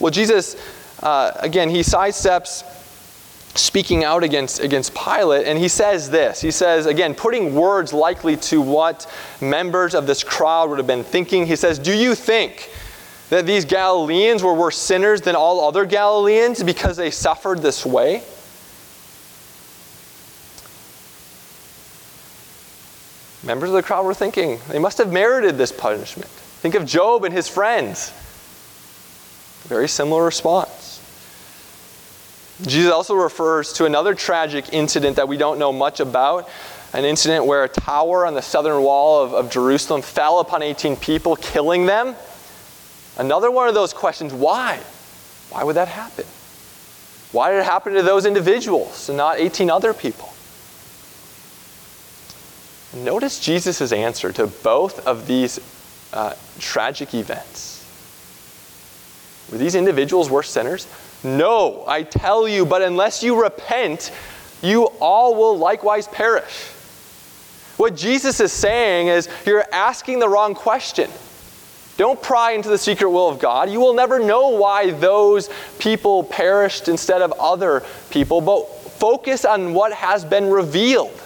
Well, 0.00 0.10
Jesus, 0.10 0.56
uh, 1.02 1.32
again, 1.38 1.68
he 1.68 1.80
sidesteps 1.80 2.64
speaking 3.54 4.04
out 4.04 4.24
against, 4.24 4.60
against 4.60 4.94
Pilate, 4.94 5.46
and 5.46 5.58
he 5.58 5.68
says 5.68 6.08
this. 6.08 6.40
He 6.40 6.50
says, 6.50 6.86
again, 6.86 7.14
putting 7.14 7.54
words 7.54 7.92
likely 7.92 8.38
to 8.38 8.62
what 8.62 9.06
members 9.42 9.94
of 9.94 10.06
this 10.06 10.24
crowd 10.24 10.70
would 10.70 10.78
have 10.78 10.86
been 10.86 11.04
thinking. 11.04 11.46
He 11.46 11.56
says, 11.56 11.78
Do 11.78 11.94
you 11.94 12.14
think 12.14 12.70
that 13.28 13.44
these 13.44 13.66
Galileans 13.66 14.42
were 14.42 14.54
worse 14.54 14.78
sinners 14.78 15.20
than 15.20 15.36
all 15.36 15.60
other 15.68 15.84
Galileans 15.84 16.62
because 16.62 16.96
they 16.96 17.10
suffered 17.10 17.60
this 17.60 17.84
way? 17.84 18.22
Members 23.44 23.68
of 23.70 23.74
the 23.74 23.82
crowd 23.82 24.06
were 24.06 24.14
thinking, 24.14 24.60
they 24.68 24.78
must 24.78 24.98
have 24.98 25.12
merited 25.12 25.58
this 25.58 25.72
punishment. 25.72 26.30
Think 26.62 26.76
of 26.76 26.86
Job 26.86 27.24
and 27.24 27.34
his 27.34 27.48
friends. 27.48 28.12
Very 29.64 29.88
similar 29.88 30.24
response. 30.24 31.00
Jesus 32.64 32.92
also 32.92 33.16
refers 33.16 33.72
to 33.72 33.84
another 33.84 34.14
tragic 34.14 34.72
incident 34.72 35.16
that 35.16 35.26
we 35.26 35.36
don't 35.36 35.58
know 35.58 35.72
much 35.72 35.98
about 35.98 36.48
an 36.92 37.04
incident 37.04 37.46
where 37.46 37.64
a 37.64 37.68
tower 37.68 38.24
on 38.24 38.34
the 38.34 38.42
southern 38.42 38.80
wall 38.80 39.24
of, 39.24 39.34
of 39.34 39.50
Jerusalem 39.50 40.02
fell 40.02 40.38
upon 40.38 40.62
18 40.62 40.94
people, 40.94 41.34
killing 41.34 41.86
them. 41.86 42.14
Another 43.16 43.50
one 43.50 43.66
of 43.66 43.74
those 43.74 43.92
questions 43.92 44.32
why? 44.32 44.78
Why 45.50 45.64
would 45.64 45.74
that 45.74 45.88
happen? 45.88 46.26
Why 47.32 47.50
did 47.50 47.58
it 47.58 47.64
happen 47.64 47.94
to 47.94 48.02
those 48.02 48.24
individuals 48.24 49.08
and 49.08 49.18
not 49.18 49.40
18 49.40 49.68
other 49.68 49.92
people? 49.92 50.32
Notice 52.94 53.40
Jesus' 53.40 53.90
answer 53.90 54.30
to 54.30 54.46
both 54.46 55.04
of 55.04 55.26
these 55.26 55.58
uh, 56.12 56.34
tragic 56.58 57.14
events. 57.14 57.78
Were 59.50 59.58
these 59.58 59.74
individuals 59.74 60.30
worse 60.30 60.50
sinners? 60.50 60.86
No, 61.24 61.84
I 61.86 62.02
tell 62.02 62.48
you, 62.48 62.66
but 62.66 62.82
unless 62.82 63.22
you 63.22 63.40
repent, 63.40 64.12
you 64.62 64.86
all 65.00 65.34
will 65.34 65.58
likewise 65.58 66.08
perish. 66.08 66.68
What 67.76 67.96
Jesus 67.96 68.40
is 68.40 68.52
saying 68.52 69.08
is 69.08 69.28
you're 69.46 69.64
asking 69.72 70.18
the 70.18 70.28
wrong 70.28 70.54
question. 70.54 71.10
Don't 71.96 72.20
pry 72.20 72.52
into 72.52 72.68
the 72.68 72.78
secret 72.78 73.10
will 73.10 73.28
of 73.28 73.38
God. 73.38 73.70
You 73.70 73.80
will 73.80 73.94
never 73.94 74.18
know 74.18 74.48
why 74.48 74.90
those 74.90 75.50
people 75.78 76.24
perished 76.24 76.88
instead 76.88 77.22
of 77.22 77.32
other 77.38 77.82
people, 78.10 78.40
but 78.40 78.62
focus 78.92 79.44
on 79.44 79.74
what 79.74 79.92
has 79.92 80.24
been 80.24 80.48
revealed. 80.48 81.18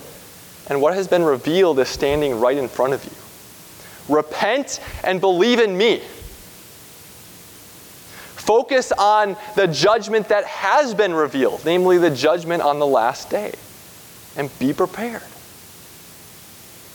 And 0.68 0.82
what 0.82 0.94
has 0.94 1.06
been 1.06 1.22
revealed 1.22 1.78
is 1.78 1.88
standing 1.88 2.40
right 2.40 2.56
in 2.56 2.68
front 2.68 2.92
of 2.92 3.04
you. 3.04 3.25
Repent 4.08 4.80
and 5.04 5.20
believe 5.20 5.58
in 5.58 5.76
me. 5.76 6.00
Focus 8.36 8.92
on 8.92 9.36
the 9.56 9.66
judgment 9.66 10.28
that 10.28 10.44
has 10.44 10.94
been 10.94 11.12
revealed, 11.12 11.62
namely 11.64 11.98
the 11.98 12.10
judgment 12.10 12.62
on 12.62 12.78
the 12.78 12.86
last 12.86 13.28
day, 13.28 13.52
and 14.36 14.56
be 14.58 14.72
prepared. 14.72 15.22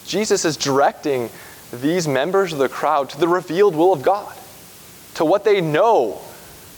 Jesus 0.06 0.46
is 0.46 0.56
directing 0.56 1.30
these 1.74 2.08
members 2.08 2.54
of 2.54 2.60
the 2.60 2.70
crowd 2.70 3.10
to 3.10 3.20
the 3.20 3.28
revealed 3.28 3.76
will 3.76 3.94
of 3.94 4.02
God, 4.02 4.34
to 5.16 5.26
what 5.26 5.44
they 5.44 5.62
know 5.62 6.22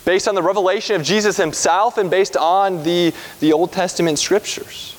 based 0.06 0.28
on 0.28 0.36
the 0.36 0.44
revelation 0.44 0.96
of 0.96 1.04
Jesus 1.04 1.38
himself 1.38 1.98
and 1.98 2.10
based 2.10 2.36
on 2.36 2.84
the, 2.84 3.14
the 3.40 3.54
Old 3.54 3.72
Testament 3.72 4.20
scriptures. 4.20 4.96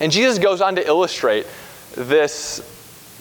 And 0.00 0.10
Jesus 0.10 0.38
goes 0.38 0.60
on 0.60 0.76
to 0.76 0.86
illustrate 0.86 1.46
this, 1.94 2.62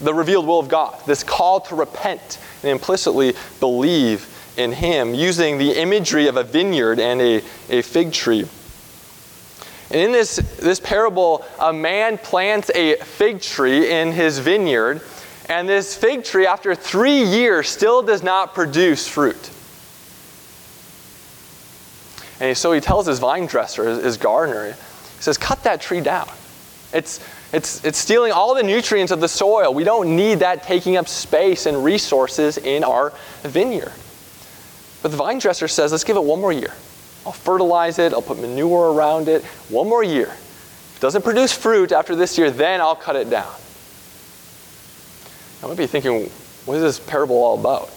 the 0.01 0.13
revealed 0.13 0.47
will 0.47 0.59
of 0.59 0.67
God, 0.67 0.99
this 1.05 1.23
call 1.23 1.59
to 1.61 1.75
repent 1.75 2.39
and 2.63 2.71
implicitly 2.71 3.33
believe 3.59 4.35
in 4.57 4.71
him, 4.71 5.13
using 5.13 5.57
the 5.57 5.71
imagery 5.71 6.27
of 6.27 6.37
a 6.37 6.43
vineyard 6.43 6.99
and 6.99 7.21
a, 7.21 7.41
a 7.69 7.81
fig 7.81 8.11
tree. 8.11 8.45
And 9.91 9.99
in 9.99 10.11
this, 10.11 10.35
this 10.57 10.79
parable, 10.79 11.45
a 11.59 11.73
man 11.73 12.17
plants 12.17 12.69
a 12.75 12.95
fig 12.97 13.41
tree 13.41 13.91
in 13.91 14.11
his 14.11 14.39
vineyard, 14.39 15.01
and 15.47 15.67
this 15.67 15.95
fig 15.95 16.23
tree, 16.23 16.45
after 16.45 16.75
three 16.75 17.23
years, 17.23 17.69
still 17.69 18.03
does 18.03 18.21
not 18.21 18.53
produce 18.53 19.07
fruit. 19.07 19.49
And 22.39 22.55
so 22.55 22.71
he 22.71 22.79
tells 22.79 23.07
his 23.07 23.19
vine 23.19 23.47
dresser, 23.47 23.83
his, 24.01 24.17
gardener, 24.17 24.71
he 24.71 25.21
says, 25.21 25.37
Cut 25.37 25.63
that 25.63 25.81
tree 25.81 26.01
down. 26.01 26.29
It's, 26.93 27.19
it's, 27.51 27.83
it's 27.83 27.97
stealing 27.97 28.31
all 28.31 28.53
the 28.53 28.63
nutrients 28.63 29.11
of 29.11 29.21
the 29.21 29.27
soil. 29.27 29.73
We 29.73 29.83
don't 29.83 30.15
need 30.15 30.39
that 30.39 30.63
taking 30.63 30.97
up 30.97 31.07
space 31.07 31.65
and 31.65 31.83
resources 31.83 32.57
in 32.57 32.83
our 32.83 33.11
vineyard. 33.41 33.91
But 35.01 35.11
the 35.11 35.17
vine 35.17 35.39
dresser 35.39 35.67
says, 35.67 35.91
let's 35.91 36.03
give 36.03 36.17
it 36.17 36.23
one 36.23 36.41
more 36.41 36.51
year. 36.51 36.73
I'll 37.25 37.31
fertilize 37.31 37.99
it, 37.99 38.13
I'll 38.13 38.21
put 38.21 38.39
manure 38.39 38.93
around 38.93 39.27
it, 39.27 39.43
one 39.69 39.87
more 39.87 40.03
year. 40.03 40.27
If 40.27 40.97
it 40.97 41.01
doesn't 41.01 41.23
produce 41.23 41.51
fruit 41.51 41.91
after 41.91 42.15
this 42.15 42.37
year, 42.37 42.51
then 42.51 42.81
I'll 42.81 42.95
cut 42.95 43.15
it 43.15 43.29
down. 43.29 43.53
I 45.63 45.67
might 45.67 45.77
be 45.77 45.87
thinking, 45.87 46.29
what 46.65 46.75
is 46.75 46.81
this 46.81 46.99
parable 46.99 47.35
all 47.35 47.59
about? 47.59 47.87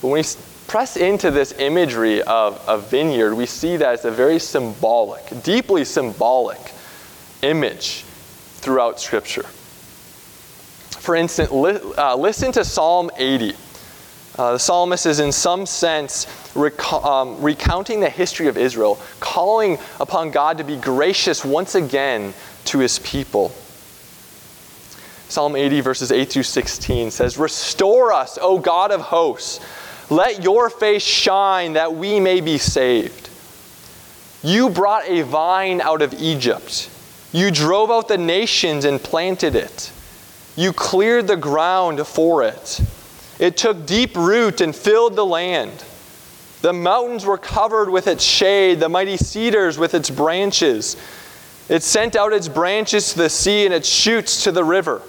But 0.00 0.08
when 0.08 0.12
we 0.12 0.24
press 0.66 0.96
into 0.96 1.30
this 1.30 1.52
imagery 1.58 2.22
of 2.22 2.62
a 2.68 2.78
vineyard, 2.78 3.34
we 3.34 3.46
see 3.46 3.76
that 3.78 3.94
it's 3.94 4.04
a 4.04 4.10
very 4.10 4.38
symbolic, 4.38 5.42
deeply 5.42 5.84
symbolic 5.84 6.72
image 7.42 8.05
throughout 8.66 8.98
Scripture. 8.98 9.44
For 10.98 11.14
instance, 11.14 11.52
li- 11.52 11.78
uh, 11.96 12.16
listen 12.16 12.50
to 12.50 12.64
Psalm 12.64 13.12
80. 13.16 13.54
Uh, 14.36 14.54
the 14.54 14.58
psalmist 14.58 15.06
is, 15.06 15.20
in 15.20 15.30
some 15.30 15.66
sense, 15.66 16.26
rec- 16.56 16.92
um, 16.92 17.40
recounting 17.40 18.00
the 18.00 18.10
history 18.10 18.48
of 18.48 18.58
Israel, 18.58 19.00
calling 19.20 19.78
upon 20.00 20.32
God 20.32 20.58
to 20.58 20.64
be 20.64 20.76
gracious 20.76 21.44
once 21.44 21.76
again 21.76 22.34
to 22.64 22.80
his 22.80 22.98
people. 22.98 23.52
Psalm 25.28 25.54
80, 25.54 25.80
verses 25.80 26.10
8 26.10 26.28
through 26.28 26.42
16 26.42 27.12
says, 27.12 27.38
Restore 27.38 28.12
us, 28.12 28.36
O 28.42 28.58
God 28.58 28.90
of 28.90 29.00
hosts. 29.00 29.60
Let 30.10 30.42
your 30.42 30.70
face 30.70 31.04
shine 31.04 31.74
that 31.74 31.94
we 31.94 32.18
may 32.18 32.40
be 32.40 32.58
saved. 32.58 33.30
You 34.42 34.70
brought 34.70 35.08
a 35.08 35.22
vine 35.22 35.80
out 35.80 36.02
of 36.02 36.14
Egypt. 36.14 36.90
You 37.36 37.50
drove 37.50 37.90
out 37.90 38.08
the 38.08 38.16
nations 38.16 38.86
and 38.86 38.98
planted 38.98 39.54
it. 39.54 39.92
You 40.56 40.72
cleared 40.72 41.26
the 41.26 41.36
ground 41.36 42.06
for 42.06 42.42
it. 42.42 42.80
It 43.38 43.58
took 43.58 43.84
deep 43.84 44.16
root 44.16 44.62
and 44.62 44.74
filled 44.74 45.16
the 45.16 45.26
land. 45.26 45.84
The 46.62 46.72
mountains 46.72 47.26
were 47.26 47.36
covered 47.36 47.90
with 47.90 48.06
its 48.06 48.24
shade, 48.24 48.80
the 48.80 48.88
mighty 48.88 49.18
cedars 49.18 49.76
with 49.76 49.92
its 49.92 50.08
branches. 50.08 50.96
It 51.68 51.82
sent 51.82 52.16
out 52.16 52.32
its 52.32 52.48
branches 52.48 53.12
to 53.12 53.18
the 53.18 53.28
sea 53.28 53.66
and 53.66 53.74
its 53.74 53.86
shoots 53.86 54.44
to 54.44 54.50
the 54.50 54.64
river. 54.64 55.02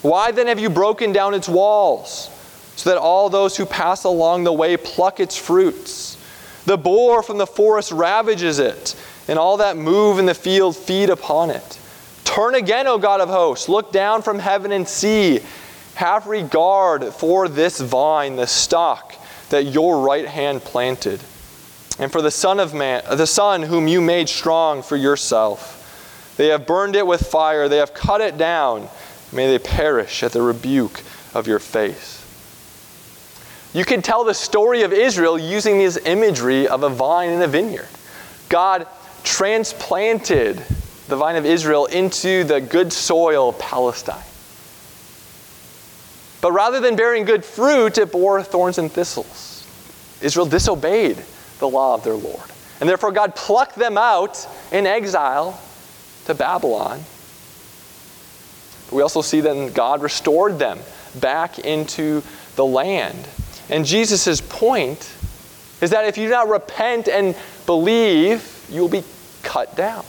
Why 0.00 0.30
then 0.30 0.46
have 0.46 0.58
you 0.58 0.70
broken 0.70 1.12
down 1.12 1.34
its 1.34 1.46
walls, 1.46 2.30
so 2.76 2.88
that 2.88 2.98
all 2.98 3.28
those 3.28 3.54
who 3.54 3.66
pass 3.66 4.04
along 4.04 4.44
the 4.44 4.52
way 4.54 4.78
pluck 4.78 5.20
its 5.20 5.36
fruits? 5.36 6.16
The 6.64 6.78
boar 6.78 7.22
from 7.22 7.36
the 7.36 7.46
forest 7.46 7.92
ravages 7.92 8.58
it, 8.58 8.96
and 9.32 9.38
all 9.38 9.56
that 9.56 9.78
move 9.78 10.18
in 10.18 10.26
the 10.26 10.34
field 10.34 10.76
feed 10.76 11.08
upon 11.08 11.48
it. 11.48 11.80
Turn 12.22 12.54
again, 12.54 12.86
O 12.86 12.98
God 12.98 13.22
of 13.22 13.30
hosts, 13.30 13.66
look 13.66 13.90
down 13.90 14.20
from 14.20 14.38
heaven 14.38 14.72
and 14.72 14.86
see 14.86 15.40
have 15.94 16.26
regard 16.26 17.02
for 17.06 17.48
this 17.48 17.80
vine, 17.80 18.36
the 18.36 18.46
stock 18.46 19.14
that 19.48 19.64
your 19.64 20.04
right 20.04 20.26
hand 20.26 20.60
planted, 20.60 21.18
and 21.98 22.12
for 22.12 22.20
the 22.20 22.30
Son 22.30 22.60
of 22.60 22.74
Man, 22.74 23.02
the 23.10 23.26
Son 23.26 23.62
whom 23.62 23.88
you 23.88 24.02
made 24.02 24.28
strong 24.28 24.82
for 24.82 24.96
yourself. 24.96 26.34
They 26.36 26.48
have 26.48 26.66
burned 26.66 26.94
it 26.94 27.06
with 27.06 27.26
fire, 27.26 27.70
they 27.70 27.78
have 27.78 27.94
cut 27.94 28.20
it 28.20 28.36
down. 28.36 28.86
May 29.32 29.46
they 29.46 29.58
perish 29.58 30.22
at 30.22 30.32
the 30.32 30.42
rebuke 30.42 31.00
of 31.32 31.46
your 31.46 31.58
face. 31.58 32.18
You 33.72 33.86
can 33.86 34.02
tell 34.02 34.24
the 34.24 34.34
story 34.34 34.82
of 34.82 34.92
Israel 34.92 35.38
using 35.38 35.78
this 35.78 35.96
imagery 36.04 36.68
of 36.68 36.82
a 36.82 36.90
vine 36.90 37.30
in 37.30 37.40
a 37.40 37.48
vineyard. 37.48 37.88
God 38.50 38.86
transplanted 39.24 40.56
the 41.08 41.16
vine 41.16 41.36
of 41.36 41.44
Israel 41.44 41.86
into 41.86 42.44
the 42.44 42.60
good 42.60 42.92
soil 42.92 43.50
of 43.50 43.58
Palestine. 43.58 44.24
But 46.40 46.52
rather 46.52 46.80
than 46.80 46.96
bearing 46.96 47.24
good 47.24 47.44
fruit, 47.44 47.98
it 47.98 48.10
bore 48.10 48.42
thorns 48.42 48.78
and 48.78 48.90
thistles. 48.90 49.66
Israel 50.20 50.46
disobeyed 50.46 51.22
the 51.58 51.68
law 51.68 51.94
of 51.94 52.02
their 52.02 52.14
Lord. 52.14 52.50
And 52.80 52.88
therefore, 52.88 53.12
God 53.12 53.36
plucked 53.36 53.76
them 53.76 53.96
out 53.96 54.46
in 54.72 54.86
exile 54.86 55.60
to 56.24 56.34
Babylon. 56.34 57.00
But 58.86 58.96
we 58.96 59.02
also 59.02 59.22
see 59.22 59.40
that 59.40 59.74
God 59.74 60.02
restored 60.02 60.58
them 60.58 60.80
back 61.20 61.60
into 61.60 62.22
the 62.56 62.64
land. 62.64 63.28
And 63.70 63.86
Jesus' 63.86 64.40
point 64.40 65.14
is 65.80 65.90
that 65.90 66.06
if 66.06 66.18
you 66.18 66.26
do 66.26 66.32
not 66.32 66.48
repent 66.48 67.08
and 67.08 67.36
believe, 67.66 68.51
you 68.70 68.80
will 68.80 68.88
be 68.88 69.04
cut 69.42 69.76
down. 69.76 70.04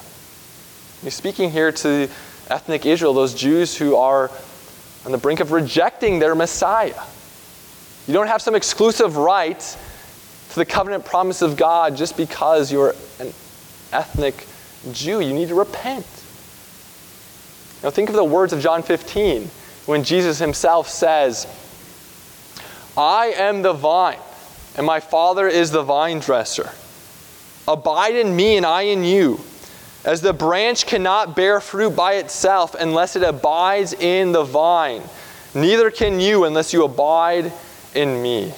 He's 1.01 1.13
speaking 1.13 1.51
here 1.51 1.71
to 1.71 2.09
ethnic 2.49 2.85
Israel, 2.85 3.13
those 3.13 3.33
Jews 3.33 3.75
who 3.77 3.95
are 3.95 4.31
on 5.05 5.11
the 5.11 5.17
brink 5.17 5.39
of 5.39 5.51
rejecting 5.51 6.19
their 6.19 6.35
Messiah. 6.35 7.01
You 8.07 8.13
don't 8.13 8.27
have 8.27 8.41
some 8.41 8.55
exclusive 8.55 9.17
right 9.17 9.59
to 10.49 10.55
the 10.55 10.65
covenant 10.65 11.05
promise 11.05 11.41
of 11.41 11.57
God 11.57 11.97
just 11.97 12.15
because 12.15 12.71
you're 12.71 12.95
an 13.19 13.33
ethnic 13.91 14.47
Jew. 14.91 15.19
You 15.19 15.33
need 15.33 15.47
to 15.49 15.55
repent. 15.55 16.05
Now, 17.83 17.89
think 17.89 18.09
of 18.09 18.15
the 18.15 18.23
words 18.23 18.53
of 18.53 18.61
John 18.61 18.83
15 18.83 19.49
when 19.85 20.03
Jesus 20.03 20.39
himself 20.39 20.87
says, 20.87 21.47
I 22.95 23.33
am 23.35 23.61
the 23.61 23.73
vine, 23.73 24.19
and 24.77 24.85
my 24.85 24.99
Father 24.99 25.47
is 25.47 25.71
the 25.71 25.83
vine 25.83 26.19
dresser. 26.19 26.69
Abide 27.67 28.15
in 28.15 28.35
me, 28.35 28.57
and 28.57 28.65
I 28.65 28.83
in 28.83 29.03
you. 29.03 29.39
As 30.05 30.21
the 30.21 30.33
branch 30.33 30.85
cannot 30.85 31.35
bear 31.35 31.61
fruit 31.61 31.95
by 31.95 32.15
itself 32.15 32.75
unless 32.75 33.15
it 33.15 33.23
abides 33.23 33.93
in 33.93 34.33
the 34.33 34.43
vine, 34.43 35.01
neither 35.53 35.89
can 35.89 36.19
you 36.19 36.43
unless 36.43 36.73
you 36.73 36.83
abide 36.83 37.53
in 37.95 38.21
me. 38.21 38.43
It 38.43 38.55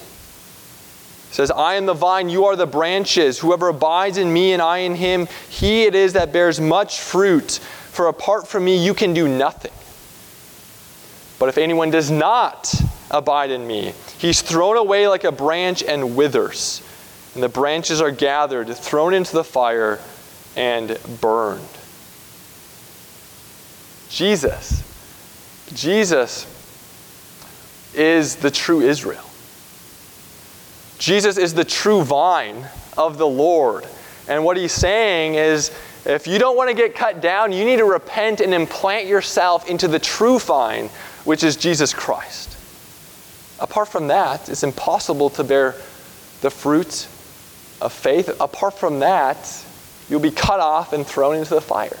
says, 1.30 1.50
I 1.52 1.74
am 1.74 1.86
the 1.86 1.94
vine, 1.94 2.28
you 2.28 2.46
are 2.46 2.56
the 2.56 2.66
branches. 2.66 3.38
Whoever 3.38 3.68
abides 3.68 4.18
in 4.18 4.32
me 4.32 4.54
and 4.54 4.62
I 4.62 4.78
in 4.78 4.96
him, 4.96 5.28
he 5.48 5.84
it 5.84 5.94
is 5.94 6.14
that 6.14 6.32
bears 6.32 6.60
much 6.60 7.00
fruit. 7.00 7.60
For 7.92 8.08
apart 8.08 8.48
from 8.48 8.64
me, 8.64 8.84
you 8.84 8.94
can 8.94 9.14
do 9.14 9.28
nothing. 9.28 9.72
But 11.38 11.48
if 11.48 11.58
anyone 11.58 11.90
does 11.90 12.10
not 12.10 12.74
abide 13.10 13.50
in 13.50 13.66
me, 13.66 13.92
he's 14.18 14.42
thrown 14.42 14.76
away 14.76 15.06
like 15.06 15.24
a 15.24 15.32
branch 15.32 15.82
and 15.82 16.16
withers. 16.16 16.82
And 17.36 17.42
the 17.42 17.50
branches 17.50 18.00
are 18.00 18.10
gathered, 18.10 18.74
thrown 18.74 19.12
into 19.12 19.34
the 19.34 19.44
fire 19.44 20.00
and 20.56 20.98
burned. 21.20 21.68
Jesus, 24.08 24.82
Jesus 25.74 26.46
is 27.92 28.36
the 28.36 28.50
true 28.50 28.80
Israel. 28.80 29.28
Jesus 30.98 31.36
is 31.36 31.52
the 31.52 31.62
true 31.62 32.02
vine 32.02 32.66
of 32.96 33.18
the 33.18 33.26
Lord. 33.26 33.86
And 34.28 34.42
what 34.42 34.56
he's 34.56 34.72
saying 34.72 35.34
is 35.34 35.78
if 36.06 36.26
you 36.26 36.38
don't 36.38 36.56
want 36.56 36.70
to 36.70 36.74
get 36.74 36.94
cut 36.94 37.20
down, 37.20 37.52
you 37.52 37.66
need 37.66 37.76
to 37.76 37.84
repent 37.84 38.40
and 38.40 38.54
implant 38.54 39.08
yourself 39.08 39.68
into 39.68 39.88
the 39.88 39.98
true 39.98 40.38
vine, 40.38 40.88
which 41.24 41.44
is 41.44 41.54
Jesus 41.54 41.92
Christ. 41.92 42.56
Apart 43.60 43.88
from 43.88 44.06
that, 44.06 44.48
it's 44.48 44.62
impossible 44.62 45.28
to 45.28 45.44
bear 45.44 45.72
the 46.40 46.48
fruit 46.48 47.08
of 47.80 47.92
faith. 47.92 48.28
Apart 48.40 48.78
from 48.78 49.00
that, 49.00 49.64
you'll 50.08 50.20
be 50.20 50.30
cut 50.30 50.60
off 50.60 50.92
and 50.92 51.06
thrown 51.06 51.36
into 51.36 51.54
the 51.54 51.60
fire. 51.60 51.98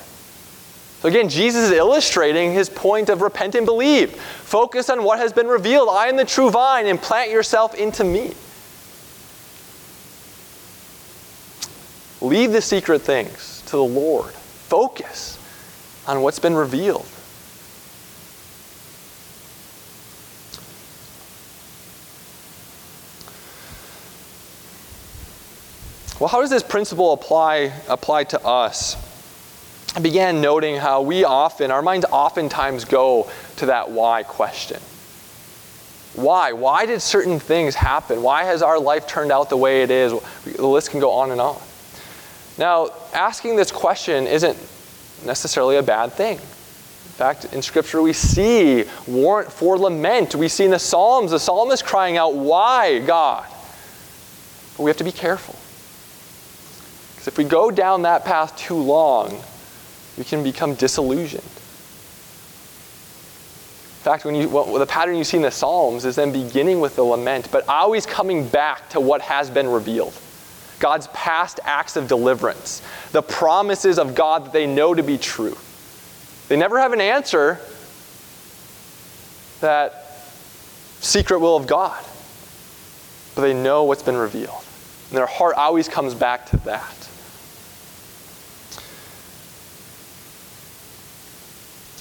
So 1.00 1.08
again, 1.08 1.28
Jesus 1.28 1.64
is 1.64 1.70
illustrating 1.72 2.52
his 2.52 2.70
point 2.70 3.10
of 3.10 3.20
repent 3.20 3.54
and 3.54 3.66
believe. 3.66 4.12
Focus 4.12 4.88
on 4.88 5.04
what 5.04 5.18
has 5.18 5.32
been 5.32 5.46
revealed. 5.46 5.88
I 5.90 6.08
am 6.08 6.16
the 6.16 6.24
true 6.24 6.50
vine, 6.50 6.86
and 6.86 7.00
plant 7.00 7.30
yourself 7.30 7.74
into 7.74 8.02
me. 8.02 8.32
Leave 12.20 12.52
the 12.52 12.62
secret 12.62 13.02
things 13.02 13.62
to 13.66 13.72
the 13.72 13.84
Lord. 13.84 14.32
Focus 14.32 15.38
on 16.08 16.22
what's 16.22 16.38
been 16.38 16.54
revealed. 16.54 17.06
Well, 26.18 26.28
how 26.28 26.40
does 26.40 26.48
this 26.48 26.62
principle 26.62 27.12
apply, 27.12 27.72
apply 27.88 28.24
to 28.24 28.42
us? 28.42 28.96
I 29.94 30.00
began 30.00 30.40
noting 30.40 30.76
how 30.76 31.02
we 31.02 31.24
often, 31.24 31.70
our 31.70 31.82
minds 31.82 32.06
oftentimes 32.10 32.86
go 32.86 33.30
to 33.56 33.66
that 33.66 33.90
why 33.90 34.22
question. 34.22 34.80
Why? 36.14 36.52
Why 36.52 36.86
did 36.86 37.02
certain 37.02 37.38
things 37.38 37.74
happen? 37.74 38.22
Why 38.22 38.44
has 38.44 38.62
our 38.62 38.80
life 38.80 39.06
turned 39.06 39.30
out 39.30 39.50
the 39.50 39.58
way 39.58 39.82
it 39.82 39.90
is? 39.90 40.12
The 40.44 40.66
list 40.66 40.90
can 40.90 41.00
go 41.00 41.10
on 41.10 41.32
and 41.32 41.40
on. 41.40 41.60
Now, 42.56 42.88
asking 43.12 43.56
this 43.56 43.70
question 43.70 44.26
isn't 44.26 44.56
necessarily 45.26 45.76
a 45.76 45.82
bad 45.82 46.12
thing. 46.12 46.38
In 46.38 47.12
fact, 47.12 47.52
in 47.52 47.60
Scripture, 47.60 48.00
we 48.00 48.14
see 48.14 48.84
warrant 49.06 49.52
for 49.52 49.76
lament. 49.76 50.34
We 50.34 50.48
see 50.48 50.64
in 50.64 50.70
the 50.70 50.78
Psalms 50.78 51.32
the 51.32 51.38
psalmist 51.38 51.84
crying 51.84 52.16
out, 52.16 52.34
Why, 52.34 53.00
God? 53.00 53.46
But 54.78 54.82
we 54.82 54.88
have 54.88 54.96
to 54.96 55.04
be 55.04 55.12
careful. 55.12 55.54
If 57.26 57.38
we 57.38 57.44
go 57.44 57.70
down 57.70 58.02
that 58.02 58.24
path 58.24 58.56
too 58.56 58.76
long, 58.76 59.40
we 60.16 60.24
can 60.24 60.42
become 60.42 60.74
disillusioned. 60.74 61.42
In 61.42 64.08
fact, 64.08 64.24
when 64.24 64.36
you, 64.36 64.48
well, 64.48 64.72
the 64.74 64.86
pattern 64.86 65.16
you 65.16 65.24
see 65.24 65.36
in 65.36 65.42
the 65.42 65.50
Psalms 65.50 66.04
is 66.04 66.14
then 66.14 66.30
beginning 66.30 66.78
with 66.78 66.94
the 66.94 67.02
lament, 67.02 67.48
but 67.50 67.68
always 67.68 68.06
coming 68.06 68.46
back 68.46 68.88
to 68.90 69.00
what 69.00 69.20
has 69.20 69.50
been 69.50 69.66
revealed. 69.66 70.16
God's 70.78 71.08
past 71.08 71.58
acts 71.64 71.96
of 71.96 72.06
deliverance, 72.06 72.82
the 73.10 73.22
promises 73.22 73.98
of 73.98 74.14
God 74.14 74.44
that 74.44 74.52
they 74.52 74.66
know 74.66 74.94
to 74.94 75.02
be 75.02 75.18
true. 75.18 75.56
They 76.48 76.56
never 76.56 76.78
have 76.78 76.92
an 76.92 77.00
answer 77.00 77.58
that 79.60 80.22
secret 81.00 81.40
will 81.40 81.56
of 81.56 81.66
God, 81.66 82.04
but 83.34 83.42
they 83.42 83.54
know 83.54 83.84
what's 83.84 84.02
been 84.02 84.16
revealed. 84.16 84.62
And 85.08 85.18
their 85.18 85.26
heart 85.26 85.56
always 85.56 85.88
comes 85.88 86.14
back 86.14 86.46
to 86.50 86.58
that. 86.58 87.08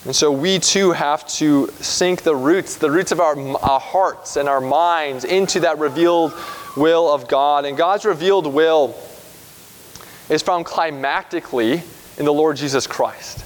And 0.06 0.16
so 0.16 0.32
we 0.32 0.60
too 0.60 0.92
have 0.92 1.28
to 1.30 1.68
sink 1.82 2.22
the 2.22 2.36
roots, 2.36 2.78
the 2.78 2.92
roots 2.92 3.12
of 3.12 3.20
our, 3.20 3.36
our 3.58 3.80
hearts 3.80 4.38
and 4.38 4.48
our 4.48 4.62
minds 4.62 5.26
into 5.26 5.62
that 5.62 5.80
revealed 5.80 6.32
will 6.78 7.12
of 7.12 7.28
God. 7.28 7.66
And 7.66 7.76
God's 7.76 8.06
revealed 8.06 8.46
will 8.46 8.96
is 10.30 10.44
found 10.44 10.66
climactically 10.66 11.82
in 12.20 12.26
the 12.26 12.34
Lord 12.34 12.58
Jesus 12.58 12.86
Christ. 12.86 13.44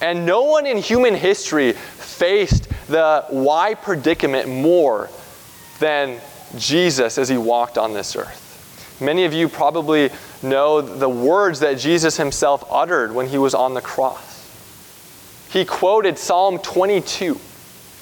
And 0.00 0.26
no 0.26 0.42
one 0.42 0.66
in 0.66 0.78
human 0.78 1.14
history 1.14 1.72
faced 1.72 2.68
the 2.88 3.24
why 3.30 3.74
predicament 3.74 4.48
more 4.48 5.10
than 5.78 6.20
Jesus 6.56 7.18
as 7.18 7.28
he 7.28 7.36
walked 7.36 7.78
on 7.78 7.92
this 7.92 8.16
earth. 8.16 8.96
Many 9.00 9.24
of 9.24 9.32
you 9.32 9.48
probably 9.48 10.10
know 10.42 10.80
the 10.80 11.08
words 11.08 11.60
that 11.60 11.78
Jesus 11.78 12.16
himself 12.16 12.64
uttered 12.68 13.14
when 13.14 13.28
he 13.28 13.38
was 13.38 13.54
on 13.54 13.74
the 13.74 13.80
cross. 13.80 14.37
He 15.50 15.64
quoted 15.64 16.18
Psalm 16.18 16.58
22. 16.58 17.38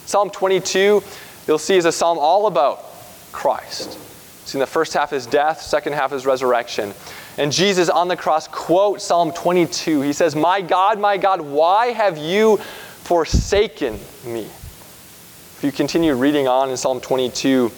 Psalm 0.05 0.31
22, 0.31 1.03
you'll 1.47 1.59
see, 1.59 1.77
is 1.77 1.85
a 1.85 1.93
psalm 1.93 2.19
all 2.19 2.47
about 2.47 2.85
Christ. 3.33 3.99
See, 4.47 4.59
in 4.59 4.61
the 4.61 4.67
first 4.67 4.95
half 4.95 5.13
is 5.13 5.27
death, 5.27 5.61
second 5.61 5.95
half 5.95 6.13
is 6.13 6.27
resurrection. 6.27 6.93
And 7.39 7.53
Jesus 7.53 7.89
on 7.89 8.09
the 8.09 8.17
cross 8.17 8.49
quotes 8.49 9.05
Psalm 9.05 9.33
22. 9.33 10.01
He 10.03 10.13
says, 10.13 10.35
My 10.35 10.61
God, 10.61 10.99
my 10.99 11.17
God, 11.17 11.41
why 11.41 11.89
have 11.89 12.17
you 12.17 12.57
forsaken 12.57 13.99
me? 14.25 14.43
If 14.43 15.61
you 15.63 15.73
continue 15.73 16.15
reading 16.15 16.49
on 16.49 16.71
in 16.71 16.77
Psalm 16.77 17.01
22, 17.01 17.71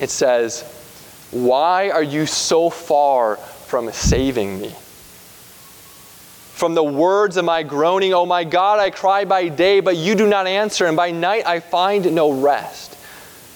it 0.00 0.10
says, 0.10 0.62
Why 1.30 1.90
are 1.90 2.02
you 2.02 2.26
so 2.26 2.70
far 2.70 3.36
from 3.36 3.90
saving 3.92 4.60
me? 4.60 4.74
From 6.56 6.74
the 6.74 6.82
words 6.82 7.36
of 7.36 7.44
my 7.44 7.62
groaning, 7.62 8.14
oh 8.14 8.24
my 8.24 8.42
God, 8.42 8.78
I 8.78 8.88
cry 8.88 9.26
by 9.26 9.50
day, 9.50 9.80
but 9.80 9.94
you 9.98 10.14
do 10.14 10.26
not 10.26 10.46
answer, 10.46 10.86
and 10.86 10.96
by 10.96 11.10
night 11.10 11.46
I 11.46 11.60
find 11.60 12.14
no 12.14 12.32
rest. 12.32 12.96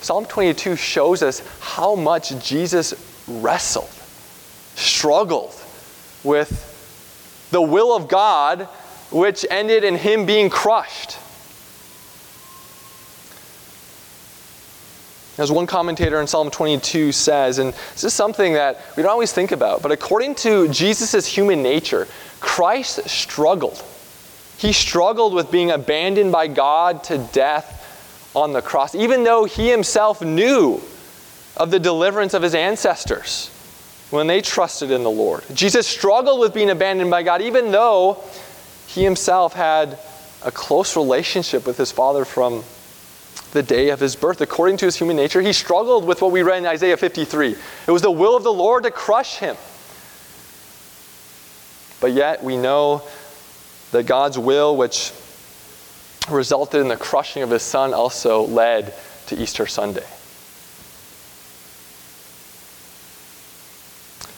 Psalm 0.03 0.27
22 0.27 0.77
shows 0.77 1.23
us 1.23 1.41
how 1.61 1.95
much 1.95 2.39
Jesus 2.47 2.93
wrestled, 3.27 3.89
struggled 4.75 5.55
with 6.23 7.49
the 7.51 7.63
will 7.63 7.97
of 7.97 8.07
God, 8.07 8.65
which 9.11 9.47
ended 9.51 9.83
in 9.83 9.97
him 9.97 10.27
being 10.27 10.51
crushed. 10.51 11.17
As 15.41 15.51
one 15.51 15.67
commentator 15.67 16.21
in 16.21 16.27
Psalm 16.27 16.51
22 16.51 17.13
says, 17.13 17.59
and 17.59 17.73
this 17.73 18.05
is 18.05 18.13
something 18.13 18.53
that 18.53 18.79
we 18.95 19.03
don't 19.03 19.11
always 19.11 19.33
think 19.33 19.53
about, 19.53 19.81
but 19.81 19.91
according 19.91 20.35
to 20.35 20.69
Jesus' 20.69 21.25
human 21.27 21.63
nature, 21.63 22.07
Christ 22.41 23.09
struggled. 23.09 23.83
He 24.59 24.75
struggled 24.75 25.33
with 25.33 25.51
being 25.51 25.71
abandoned 25.71 26.31
by 26.31 26.47
God 26.47 27.03
to 27.05 27.17
death 27.33 28.31
on 28.37 28.53
the 28.53 28.61
cross, 28.61 28.95
even 28.95 29.25
though 29.25 29.47
he 29.47 29.71
himself 29.71 30.21
knew 30.21 30.83
of 31.57 31.71
the 31.71 31.81
deliverance 31.81 32.35
of 32.35 32.43
his 32.43 32.55
ancestors 32.55 33.49
when 34.11 34.27
they 34.27 34.43
trusted 34.43 34.91
in 34.91 35.03
the 35.05 35.11
Lord. 35.11 35.43
Jesus 35.55 35.87
struggled 35.87 36.41
with 36.41 36.53
being 36.53 36.69
abandoned 36.69 37.11
by 37.11 37.23
God, 37.23 37.41
even 37.41 37.71
though 37.71 38.23
he 38.89 39.05
himself 39.05 39.55
had 39.55 39.99
a 40.45 40.51
close 40.51 40.97
relationship 40.97 41.67
with 41.67 41.79
his 41.79 41.91
Father 41.91 42.27
from 42.27 42.63
the 43.53 43.63
day 43.63 43.91
of 43.91 44.01
his 44.01 44.17
birth. 44.17 44.41
According 44.41 44.77
to 44.79 44.85
his 44.87 44.97
human 44.97 45.17
nature, 45.17 45.41
he 45.41 45.53
struggled 45.53 46.05
with 46.05 46.23
what 46.23 46.31
we 46.31 46.43
read 46.43 46.59
in 46.59 46.67
Isaiah 46.67 46.97
53. 46.97 47.57
It 47.87 47.91
was 47.91 48.03
the 48.03 48.11
will 48.11 48.37
of 48.37 48.45
the 48.45 48.53
Lord 48.53 48.85
to 48.85 48.91
crush 48.91 49.39
him. 49.39 49.57
But 52.01 52.13
yet 52.13 52.43
we 52.43 52.57
know 52.57 53.03
that 53.93 54.05
God's 54.05 54.39
will, 54.39 54.77
which 54.77 55.13
resulted 56.29 56.81
in 56.81 56.89
the 56.89 56.97
crushing 56.97 57.43
of 57.43 57.51
his 57.51 57.63
son, 57.63 57.93
also 57.93 58.47
led 58.47 58.95
to 59.27 59.37
Easter 59.41 59.67
Sunday. 59.67 60.07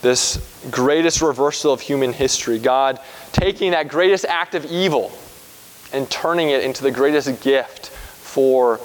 This 0.00 0.40
greatest 0.70 1.22
reversal 1.22 1.72
of 1.72 1.80
human 1.80 2.12
history, 2.12 2.58
God 2.58 2.98
taking 3.30 3.70
that 3.70 3.86
greatest 3.88 4.24
act 4.24 4.54
of 4.54 4.64
evil 4.64 5.12
and 5.92 6.10
turning 6.10 6.50
it 6.50 6.64
into 6.64 6.82
the 6.82 6.90
greatest 6.90 7.40
gift 7.42 7.91
for 8.32 8.80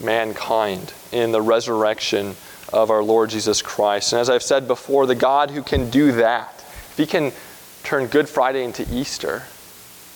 mankind 0.00 0.94
in 1.10 1.32
the 1.32 1.42
resurrection 1.42 2.36
of 2.72 2.88
our 2.88 3.02
Lord 3.02 3.30
Jesus 3.30 3.60
Christ. 3.60 4.12
And 4.12 4.20
as 4.20 4.30
I've 4.30 4.44
said 4.44 4.68
before, 4.68 5.06
the 5.06 5.16
God 5.16 5.50
who 5.50 5.64
can 5.64 5.90
do 5.90 6.12
that, 6.12 6.52
if 6.92 6.94
He 6.98 7.06
can 7.06 7.32
turn 7.82 8.06
Good 8.06 8.28
Friday 8.28 8.62
into 8.62 8.86
Easter, 8.94 9.42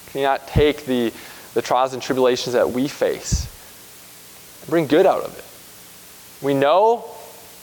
can 0.07 0.21
He 0.21 0.23
not 0.23 0.47
take 0.47 0.87
the, 0.87 1.13
the 1.55 1.63
trials 1.63 1.95
and 1.95 2.03
tribulations 2.03 2.53
that 2.53 2.71
we 2.71 2.87
face 2.87 3.51
and 4.61 4.71
bring 4.71 4.87
good 4.87 5.05
out 5.05 5.25
of 5.25 5.37
it? 5.37 6.45
We 6.45 6.55
know 6.55 7.07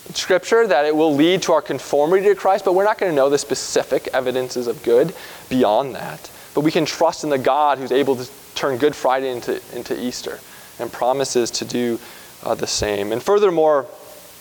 in 0.06 0.16
Scripture 0.16 0.68
that 0.68 0.84
it 0.84 0.94
will 0.94 1.16
lead 1.16 1.42
to 1.44 1.54
our 1.54 1.62
conformity 1.62 2.28
to 2.28 2.36
Christ, 2.36 2.66
but 2.66 2.76
we're 2.76 2.84
not 2.84 2.98
going 2.98 3.14
to 3.14 3.16
know 3.16 3.30
the 3.30 3.38
specific 3.38 4.10
evidences 4.10 4.68
of 4.68 4.84
good 4.84 5.16
beyond 5.48 5.96
that. 5.96 6.30
But 6.54 6.62
we 6.66 6.72
can 6.72 6.84
trust 6.84 7.24
in 7.24 7.30
the 7.30 7.38
God 7.38 7.78
who's 7.78 7.94
able 7.94 8.18
to 8.18 8.30
turn 8.56 8.78
Good 8.78 8.94
Friday 8.94 9.32
into, 9.32 9.62
into 9.74 9.98
Easter 9.98 10.42
and 10.80 10.92
promises 10.92 11.52
to 11.52 11.66
do 11.66 12.00
uh, 12.44 12.56
the 12.56 12.68
same. 12.68 13.12
And 13.12 13.22
furthermore, 13.22 13.88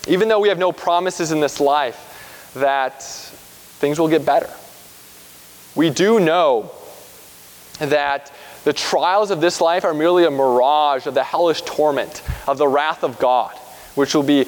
even 0.09 0.29
though 0.29 0.40
we 0.40 0.49
have 0.49 0.59
no 0.59 0.73
promises 0.73 1.33
in 1.33 1.40
this 1.40 1.61
life 1.61 2.51
that 2.55 3.03
things 3.03 3.99
will 3.99 4.09
get 4.09 4.27
better, 4.27 4.51
we 5.75 5.90
do 5.90 6.21
know 6.21 6.71
that 7.79 8.33
the 8.64 8.73
trials 8.73 9.31
of 9.31 9.40
this 9.40 9.61
life 9.61 9.85
are 9.85 9.95
merely 9.95 10.25
a 10.25 10.31
mirage 10.31 11.07
of 11.07 11.14
the 11.14 11.25
hellish 11.25 11.62
torment 11.62 12.23
of 12.47 12.59
the 12.59 12.68
wrath 12.68 13.03
of 13.03 13.18
God, 13.18 13.57
which 13.95 14.14
will 14.14 14.23
be 14.23 14.47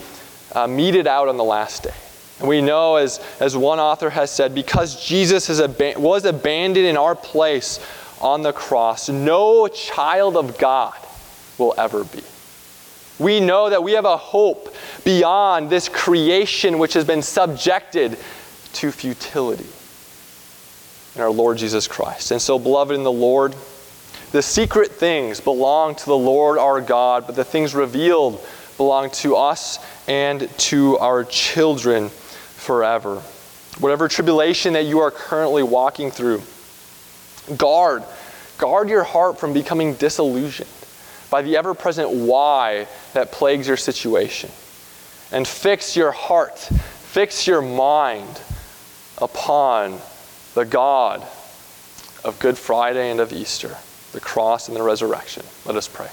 uh, 0.53 0.67
meted 0.67 1.07
out 1.07 1.29
on 1.29 1.37
the 1.37 1.45
last 1.45 1.83
day. 1.83 1.95
And 2.39 2.49
we 2.49 2.61
know, 2.61 2.97
as, 2.97 3.21
as 3.41 3.57
one 3.57 3.79
author 3.79 4.11
has 4.11 4.31
said, 4.31 4.55
because 4.55 5.05
Jesus 5.05 5.61
ab- 5.61 5.97
was 5.97 6.25
abandoned 6.25 6.87
in 6.87 6.97
our 6.97 7.15
place 7.15 7.85
on 8.21 8.43
the 8.43 8.53
cross, 8.53 9.09
no 9.09 9.69
child 9.69 10.37
of 10.37 10.59
God 10.59 10.95
will 11.59 11.75
ever 11.77 12.05
be. 12.05 12.23
We 13.19 13.41
know 13.41 13.71
that 13.71 13.83
we 13.83 13.93
have 13.93 14.05
a 14.05 14.17
hope 14.17 14.75
beyond 15.05 15.71
this 15.71 15.89
creation 15.89 16.79
which 16.79 16.95
has 16.95 17.05
been 17.05 17.23
subjected 17.23 18.19
to 18.75 18.91
futility 18.91 19.67
in 21.15 21.21
our 21.21 21.31
Lord 21.31 21.59
Jesus 21.59 21.87
Christ. 21.87 22.33
And 22.33 22.43
so, 22.43 22.59
beloved 22.59 22.95
in 22.95 23.05
the 23.05 23.13
Lord, 23.13 23.55
the 24.33 24.43
secret 24.43 24.91
things 24.91 25.41
belong 25.41 25.95
to 25.95 26.05
the 26.07 26.17
Lord 26.17 26.59
our 26.59 26.81
God, 26.81 27.27
but 27.27 27.37
the 27.37 27.45
things 27.45 27.73
revealed 27.73 28.45
belong 28.77 29.11
to 29.11 29.37
us 29.37 29.79
and 30.09 30.51
to 30.59 30.99
our 30.99 31.23
children 31.23 32.09
forever. 32.09 33.23
Whatever 33.79 34.09
tribulation 34.09 34.73
that 34.73 34.87
you 34.87 34.99
are 34.99 35.13
currently 35.13 35.63
walking 35.63 36.11
through, 36.11 36.43
guard, 37.57 38.03
guard 38.59 38.89
your 38.89 39.05
heart 39.05 39.39
from 39.39 39.53
becoming 39.53 39.95
disillusioned 39.95 40.69
by 41.31 41.43
the 41.43 41.57
ever 41.57 41.75
present 41.75 42.11
why 42.11 42.87
that 43.13 43.33
plagues 43.33 43.69
your 43.69 43.77
situation. 43.77 44.51
And 45.33 45.47
fix 45.47 45.97
your 45.97 46.13
heart, 46.13 46.59
fix 46.59 47.47
your 47.47 47.63
mind 47.63 48.41
upon 49.19 49.99
the 50.55 50.65
God 50.65 51.27
of 52.25 52.39
Good 52.39 52.57
Friday 52.57 53.11
and 53.11 53.21
of 53.21 53.33
Easter, 53.33 53.77
the 54.13 54.21
cross 54.21 54.69
and 54.69 54.77
the 54.77 54.83
resurrection. 54.83 55.45
Let 55.67 55.77
us 55.77 55.89
pray. 55.89 56.09